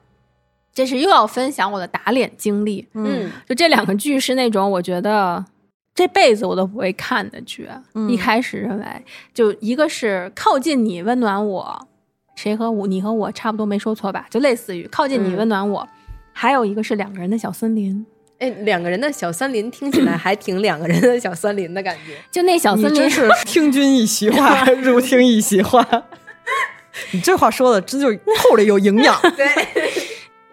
[0.71, 2.87] 这是又要分享我的打脸经历。
[2.93, 5.43] 嗯就这两个剧是那种我觉得
[5.95, 7.67] 这辈子我都不会看的剧。
[7.95, 8.85] 嗯一开始认为，
[9.33, 11.87] 就一个是靠近你，温暖我，
[12.35, 14.27] 谁和我，你和我差不多，没说错吧？
[14.29, 15.89] 就类似于靠近你，嗯温暖我。
[16.31, 18.05] 还有一个是两个人的小森林，
[18.39, 22.15] 哎，两个人的小森林听起来还挺两个人的小森林的感觉。
[22.31, 25.85] 就那小森林真是听君一席话， 如听一席话。
[27.11, 29.15] 你这话说的真就是透着有营养。
[29.35, 29.47] 对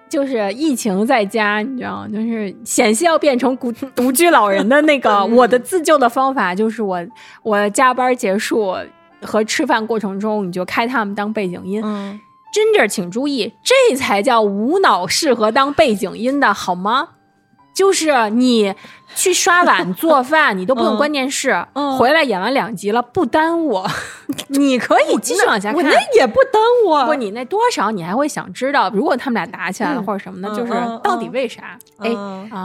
[0.09, 2.09] 就是疫情在家，你知道吗？
[2.13, 7.05] 就是险些要变成孤独居老人的那个，我的自救的方法就是我
[7.43, 8.77] 我加班结束
[9.21, 11.83] 和吃饭过程中，你就开他们当背景音。
[11.85, 12.19] 嗯
[12.53, 17.09] ，Ginger，请注意，这才叫无脑适合当背景音的好吗？
[17.77, 18.75] 就是你
[19.15, 23.83] 去刷碗、 做饭，你都不用嗯关电视，嗯回来演完两集了，不耽误，
[24.49, 25.77] 你可以继续往下看。
[25.77, 27.05] 我那也不耽误啊。
[27.05, 31.79] 不，你那多少你还会想知道，如果他们俩打起来了嗯或者什么的，嗯就是嗯到底嗯为啥？
[31.99, 32.11] 哎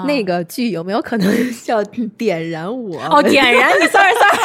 [0.08, 1.30] 那个剧有没有可能
[1.62, 1.84] 叫
[2.18, 2.98] 点燃我？
[3.12, 4.38] 哦，点燃你，sorry sorry，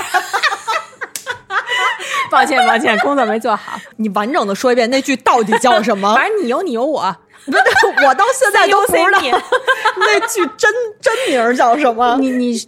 [2.30, 3.78] 抱歉抱歉，工作没做好。
[3.96, 6.12] 你完整的说一遍那句到底叫什么？
[6.14, 7.16] 反正你有你有我，
[7.50, 9.20] 不是，我到现在都不知道
[9.98, 10.70] 那句真
[11.00, 12.16] 真名叫什么。
[12.18, 12.58] 你你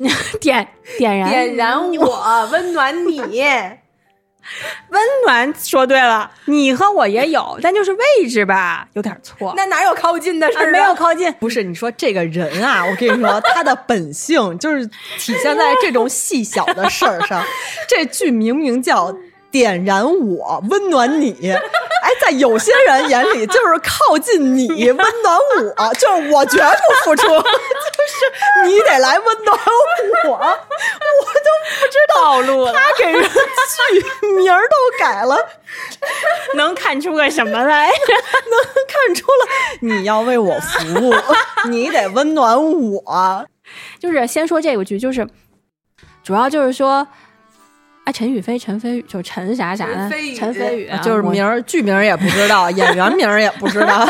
[0.40, 0.66] 点
[0.96, 3.20] 点燃点燃我，温暖你。
[4.88, 9.52] 温暖，说对了，你和我也有，但就是位置吧有点错。
[9.54, 14.86] 那哪有靠近的事啊儿、没有靠近，不是你说这个人啊，我跟你说，他的本性就是
[15.18, 17.44] 体现在这种细小的事儿上。
[17.86, 19.14] 这剧明明叫
[19.50, 25.38] “点燃我，温暖你”， 哎，在有些人眼里就是靠近你，温暖
[25.76, 29.58] 我，就是我绝不付出， 就是你得来温暖
[30.26, 35.36] 我，我都不知道 暴露了，他给人剧名儿都改了。
[36.54, 37.86] 能看出个什么来？
[37.88, 37.94] 能
[38.88, 39.48] 看出了
[39.80, 41.14] 你要为我服务，
[41.68, 43.46] 你得温暖我。
[44.00, 45.26] 就是先说这个剧，就是
[46.24, 47.06] 主要就是说，
[48.08, 54.08] 啊，陈宇飞、陈飞宇，就陈啥啥的陈飞，宇就是名儿、剧名儿也不知道，演员名儿也不知道。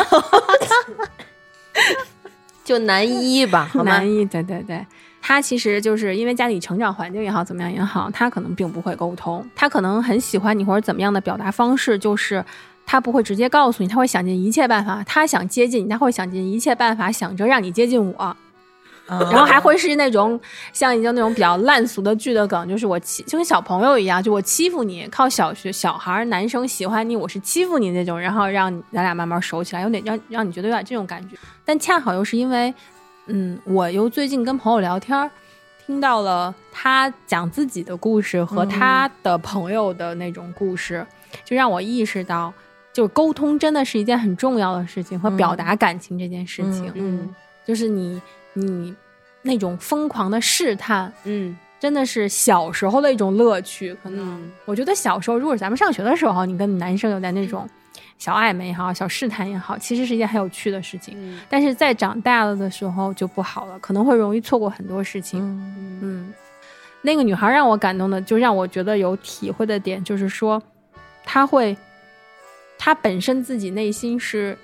[2.64, 4.08] 就男一吧，好吗男？
[4.08, 4.86] 一，对对对，
[5.20, 12.44] 他其实就是因为家里成长环境也好，怎么样也好，他可能并不会沟通，他可能很喜欢你或者怎么样的表达方式，就是
[12.86, 18.36] 他不会直接告诉你，他会想尽一切办法，他想接近你，他会想尽一切办法想着让你接近我，
[19.08, 20.38] 然后还会是那种
[20.72, 31.36] 像已经那种比较烂俗的剧的梗，就是我欺就跟小朋友一样，就我欺负你，靠小学小孩儿男生喜欢你，我是欺负你那种，然后让你咱俩慢慢熟起来，有点让让你觉得有点这种感觉。
[31.64, 32.74] 但恰好又是因为，
[33.26, 35.30] 嗯，我又最近跟朋友聊天，
[35.86, 41.06] 听到了他讲自己的故事和他的朋友的那种故事，
[41.44, 42.52] 就让我意识到，
[42.92, 47.34] 就是沟通真的是一件很重要的事情，和表达感情这件事情，嗯。
[47.66, 48.18] 就是你
[48.60, 48.94] 你
[49.42, 53.94] 那种疯狂的试探，嗯真的是小时候的一种乐趣。
[54.02, 57.68] 可能、嗯我觉得小时候，如果是咱们上学的时候，你跟男生有点那种
[58.18, 61.14] 小暧昧也好，小试探也好，其实是一件很有趣的事情。
[61.16, 65.40] 嗯但是在长大了的时候就不好了，可能会容易错过很多事情。
[65.40, 66.34] 嗯嗯，
[67.00, 70.60] 那个女孩让我感动的，就让我觉得有体会的点，就是说，
[71.24, 71.76] 她会，
[72.76, 74.58] 她本身自己内心是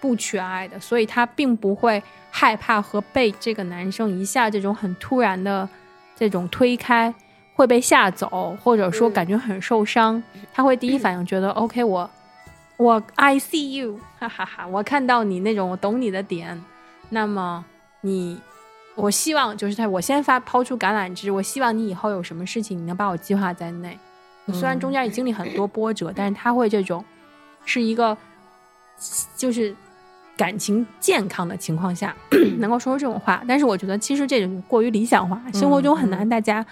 [0.00, 2.02] 不缺爱的，所以她并不会
[2.38, 5.66] 害怕和被这个男生一下这种很突然的
[6.14, 7.12] 这种推开
[7.54, 10.22] 会被吓走，或者说嗯感觉很受伤，
[10.52, 12.10] 他会第一反应觉得、OK，我
[12.76, 16.62] 我 I see you，哈哈哈，我看到你那种我懂你的点，
[17.08, 17.64] 那么
[18.02, 18.38] 你。
[18.96, 23.98] 我希望就是他，我先发抛出橄榄枝，我希望你以后有什么事情，你能把我计划在内。
[24.54, 27.04] 虽然中间也经历很多波折，但是他会这种
[27.66, 28.16] 是一个
[29.36, 29.76] 就是
[30.36, 32.14] 感情健康的情况下
[32.58, 33.42] 能够说出这种话。
[33.48, 36.64] 但是我觉得其实这种过于理想化，生活中很难大家。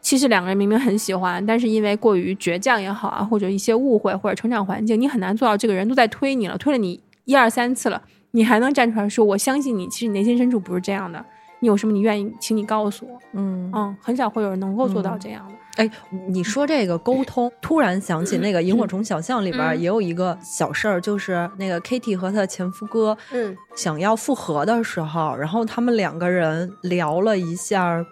[0.00, 8.02] 其实两个人明明很喜欢，但是因为过于倔强也好啊，或者一些误会或者成长环境，你很难做到这个人都在推你了，推了你一二三次了，
[8.32, 9.88] 你还能站出来说我相信你。
[9.88, 11.24] 其实你内心深处不是这样的，
[11.60, 13.18] 你有什么你愿意，请你告诉我。
[13.32, 15.54] 嗯嗯，很少会有人能够做到这样的。
[15.76, 15.90] 哎，
[16.28, 28.04] 你说这个沟通，突然想起那个《萤火虫小巷》里边也有一个小事儿，就是那个 Kitty 和她的前夫哥嗯想要复合的时候，然后他们两个人聊了一下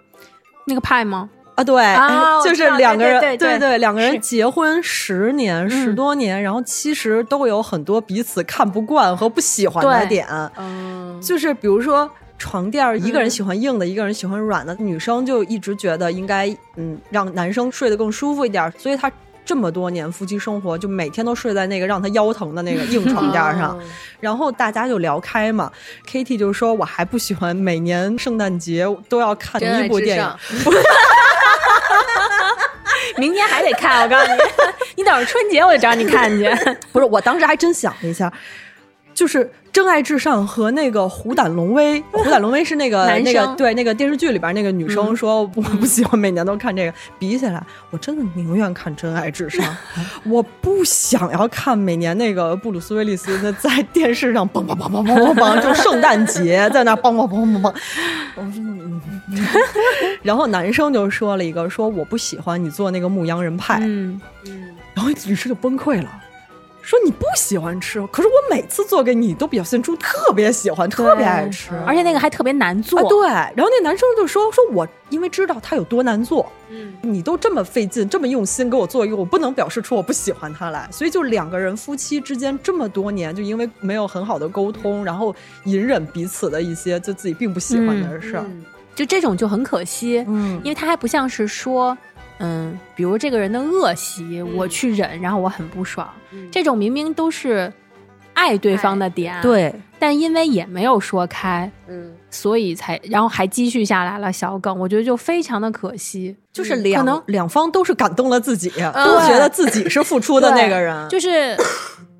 [0.67, 1.29] 那个派吗？
[1.55, 12.09] 啊，对，啊 就是两个人，对对对两个人结婚十年、十嗯多年，然后其实都有很多彼此看不惯和不喜欢的点，嗯，就是比如说。
[12.43, 14.75] 床垫儿，一个人喜欢硬的，一个人喜欢软的。
[14.75, 19.09] 女生就一直觉得应该，嗯，让男生睡得更舒服一点儿，所以她
[19.45, 23.77] 这么多年夫妻生活，就每天都睡在那个让她腰疼的那个硬床垫儿上。
[23.77, 23.81] 哦
[24.19, 25.69] 然后大家就聊开嘛
[26.09, 30.39] ，Kitty 就说：“我还不喜欢每年圣诞节都要看一部电影上，
[33.17, 34.37] 明年还得看，我告诉你，
[34.95, 36.49] 你等着春节我就找你看去。
[36.93, 38.31] 不是，我当时还真想了一下，
[39.13, 49.63] 就是《真爱至上》和那个《虎胆龙威》，《虎胆龙威》是那个那个对那个电视剧里边那个女生说我不我不喜欢每年都看这个，比起来，我真的宁愿看《真爱至上
[50.25, 57.73] 》，我不想要看每年那个布鲁斯威利斯那在电视上梆梆梆梆梆梆梆，就圣诞节在那梆梆梆梆梆，
[58.35, 59.01] 我说嗯，
[60.21, 64.19] 然后男生就说了一个说我不喜欢你做那个牧羊人派，嗯，
[64.93, 66.09] 然后律师就崩溃了，
[66.83, 71.71] 说你不喜欢吃，可是我每次做给你都表现出特别喜欢，特别爱吃。
[71.87, 72.99] 而且那个还特别难做。
[72.99, 80.85] 啊，对，然后那男生就说：“说我因为知道他有多难做，嗯你都这么费劲，这么用心给我做一个，我不能表示出我不喜欢他来。
[80.91, 88.43] 所以就两个人夫妻之间这么多年，就因为没有很好的沟通，然后隐忍彼此的一些就自己并不喜欢的事儿。
[88.45, 88.65] 嗯
[88.95, 91.97] 就这种就很可惜，嗯因为他还不像是说，
[92.43, 96.49] 嗯，比如这个人的恶习，我去忍，然后我很不爽，嗯。
[96.51, 97.71] 这种明明都是
[98.33, 102.11] 爱对方的点，，对，但因为也没有说开，嗯。
[102.29, 106.35] 所以才然后还积蓄下来了小梗，我觉得就非常的可惜。
[106.51, 111.07] 就是两可能两方都是感动了自己，都觉得自己是付出的那个人。
[111.09, 111.55] 就是，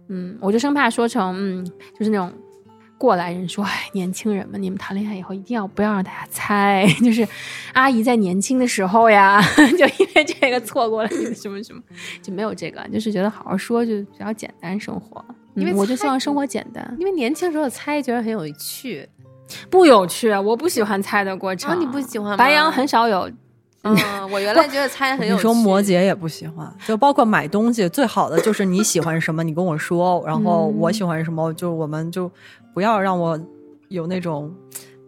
[0.09, 1.65] 嗯，我就生怕说成，嗯，
[1.97, 2.32] 就是那种
[2.98, 7.28] 过来人说，哎，年轻人们，你们谈恋爱以后一定要不要让大家猜， 就是
[7.74, 9.41] 阿姨在年轻的时候呀，
[9.78, 11.82] 就因为这个错过了什么什么，
[12.22, 15.24] 就没有这个，就是觉得好好说，就比较简单生活。
[15.56, 19.08] 因为嗯我就希望生活简单，因为年轻时候猜觉得很有趣，
[19.70, 20.32] 不有趣。
[20.32, 23.30] 我不喜欢猜的过程，啊你不喜欢吗白羊很少有，
[23.84, 23.96] 嗯，
[24.32, 25.38] 我原来觉得猜很有趣。
[25.38, 32.32] 你说摩羯也不喜欢，就包括买东西，最好的就是你喜欢什么，你跟我说，然后嗯我喜欢什么，就我们就
[32.74, 33.39] 不要让我
[33.89, 34.53] 有那种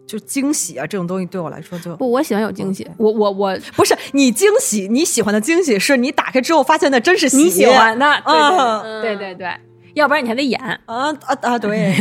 [0.06, 2.86] 就惊喜啊，这种东西对我来说就不，我喜欢有惊喜。
[2.96, 9.48] 我我我不是你惊喜，你喜欢的惊喜是你打开之后发现那真是喜你喜欢的，对啊对对对对，
[9.94, 10.60] 要不然你还得演。
[10.60, 11.58] 啊啊啊！
[11.58, 11.94] 对，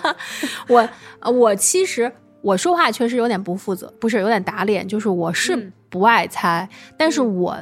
[0.68, 0.88] 我
[1.20, 7.56] 呃我其实我说话确实有点不负责，不是有点打脸，就是我是嗯不爱猜，但是我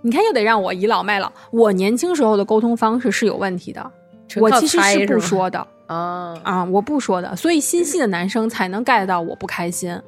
[0.00, 3.90] 你看又得让我倚老卖老，我年轻时候的沟通方式是有问题的，
[4.36, 10.00] 我其实是不说的啊，啊，我不说的，所以心细的男生才能 get 到我不开心，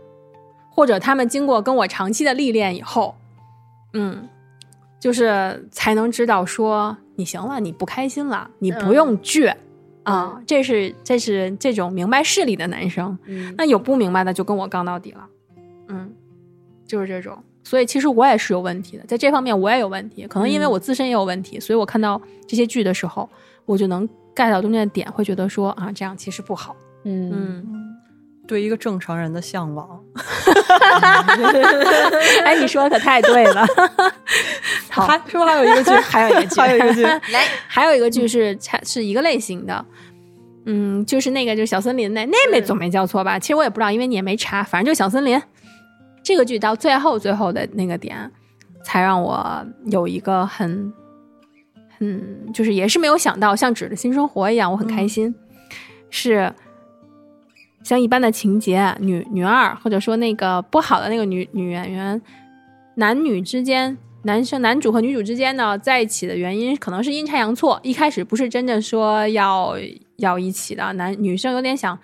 [0.71, 3.17] 或者他们经过跟我长期的历练以后，
[3.93, 4.29] 嗯，
[5.01, 9.55] 就是才能知道说你行了，你不开心了，你不用倔。
[10.05, 15.27] 啊，这是这是这种明白事理的男生，嗯那有不明白的就跟我杠到底了，
[15.89, 16.13] 嗯，
[16.87, 17.39] 就是这种。
[17.65, 23.29] 所以其实我也是有问题的，在这方面我也有问题，可能因为我自身也有问题，所以我看到这些剧的时候，
[23.65, 26.75] 我就能 get 到中间的点，会觉得说啊，这样其实不好。
[27.05, 27.97] 嗯，嗯，
[28.47, 30.01] 对一个正常人的向往。
[32.45, 33.67] 哎，你说的可太对了。
[34.91, 35.91] 好，还是不是还有一个剧？
[36.01, 39.85] 还有一个剧，还有一个剧，来，还有一个剧是是一个类型的，
[40.67, 43.39] 嗯，就是那个就是小森林那那没总没叫错吧？
[43.39, 45.41] 其实我也不知道，因为你也没查，反正就是小森林。
[46.23, 48.31] 这个剧到最后最后的那个点，
[48.85, 50.93] 才让我有一个很
[51.99, 55.35] 很就是也是没有想到，像《纸的新生活》一样，我很开心，
[56.11, 56.53] 是。
[57.85, 62.23] 像一般的情节，女女二或者说那个不好的那个女女演员，
[62.95, 69.75] 男女之间，男生男主和女主之间呢在一起的原因可能是阴差阳错，一开始不是真正说要
[70.19, 71.99] 要一起的，男女生有点想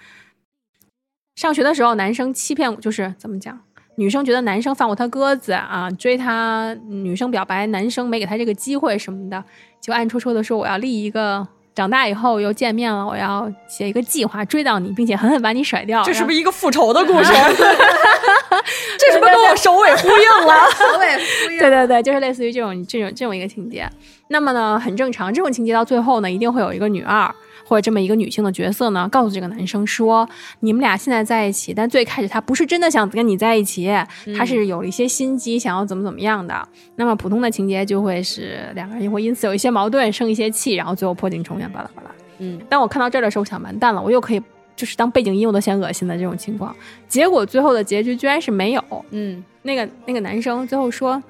[1.36, 3.60] 上学的时候，男生欺骗就是怎么讲，
[3.98, 9.44] 女生觉得男生放过她鸽子啊，追她，女生表白，男生没给她这个机会什么的，
[9.80, 11.46] 就暗戳戳的说我要立一个。
[11.74, 16.02] 长大以后又见面了，我要写一个计划追到你，并且狠狠把你甩掉。
[16.02, 17.30] 这是不是是一个复仇的故事？
[18.98, 20.54] 这是不是跟我首尾呼应了？
[20.74, 23.88] 首尾呼应，对对对，就是类似于这种这种这种一个情节。
[24.26, 27.32] 那么呢，很正常，这种情节到最后呢，一定会有一个女二
[27.68, 30.26] 或者这么一个女性的角色呢，告诉这个男生说，
[30.60, 33.92] 你们俩现在在一起，但最开始他不是真的想跟你在一起，
[34.34, 36.66] 他是有了一些心机，想要怎么怎么样的。
[36.96, 42.10] 那么普通的情节就会是两个人会因此有一些矛盾，生一些气，然后最后破镜重圆，巴拉巴拉。
[42.38, 44.42] 嗯，当我看到这儿的时候，我想完蛋了，我又可以
[44.74, 46.74] 就是当背景音，我都嫌恶心的这种情况。
[47.06, 48.82] 结果最后的结局居然是没有。
[49.10, 51.22] 嗯那个那个男生最后说，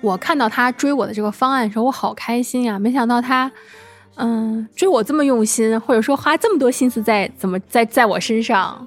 [0.00, 2.78] 我看到他追我的这个方案的时候，我好开心呀！
[2.78, 3.50] 没想到他，
[4.16, 8.86] 嗯，追我这么用心，或者说花这么多心思在怎么在在我身上，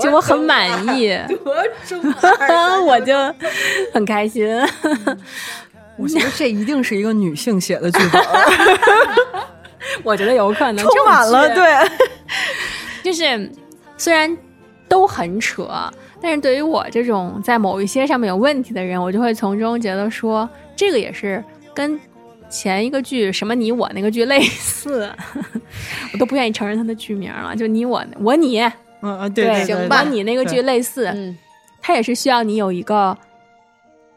[0.00, 1.54] 就我很满意， 多
[1.86, 2.00] 中
[2.86, 3.14] 我就
[3.92, 4.46] 很开心。
[5.98, 8.22] 我觉得这一定是一个女性写的剧本，
[10.02, 11.64] 我觉得有可能充满了对。
[13.02, 13.50] 就是
[13.96, 14.36] 虽然
[14.88, 15.70] 都很扯，
[16.20, 20.46] 但是对于我这种在某一些上面有问题的人，我就会从中觉得说，
[20.76, 21.42] 这个也是
[21.72, 21.98] 跟
[22.48, 25.12] 前一个剧什么你我那个剧类似，
[26.12, 28.60] 我都不愿意承认它的剧名了，就你我我你。
[29.02, 31.36] 嗯嗯，对行吧你那个剧类似，嗯
[31.82, 33.16] 它也是需要你有一个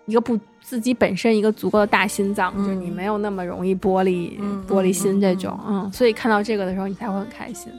[0.06, 7.72] 一个不自己本身一个足够的大心脏，嗯就是你没有那么容易玻璃、嗯玻璃心这种，嗯所以看到这个的时候，你才会很开心。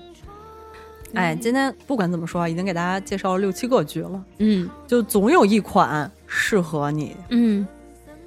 [1.15, 4.69] 哎，今天不管怎么说，已经给大家介绍了六七个剧了，嗯。
[4.87, 7.17] 就总有一款适合你。
[7.31, 7.67] 嗯。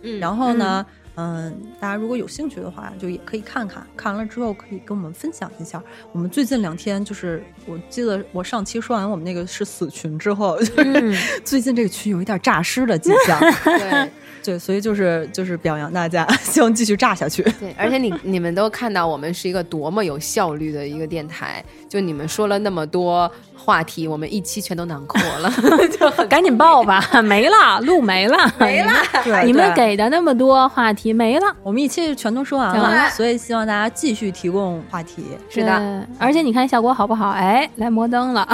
[0.01, 0.86] 嗯然后呢，
[1.16, 5.82] 嗯、大家如果有兴趣的话，就也可以看看，看完了之后可以跟我们分享一下。
[6.11, 13.39] 我们最近两天就是，我记得我上期说完我们那个是死群之后，就是、嗯 最近这个群有一点诈尸的迹象。
[13.64, 14.11] 对
[14.44, 17.41] 对，所以就是就是表扬大家， 希望继续炸下去。
[17.60, 25.52] 对，而且你 你们都看到我们是一个多么有效率的一个电台，就你们说了那么多话题，我们一期全都囊括了，
[26.00, 28.91] 就赶紧报吧，没了，录没了，没了。
[29.24, 35.24] 对你们给的那么多话题没了，我们一期全都说完了，所以希望大家继续提供话题。
[35.50, 37.30] 是的，而且你看效果好不好？
[37.30, 38.48] 哎，来摩登了，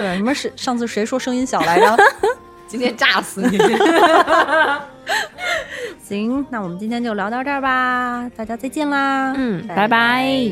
[0.00, 1.96] 对，你们是上次谁说声音小来着？
[2.66, 3.58] 今天炸死你！
[6.02, 9.32] 行，那我们今天就聊到这儿吧，大家再见啦！
[9.36, 10.50] 嗯，拜拜。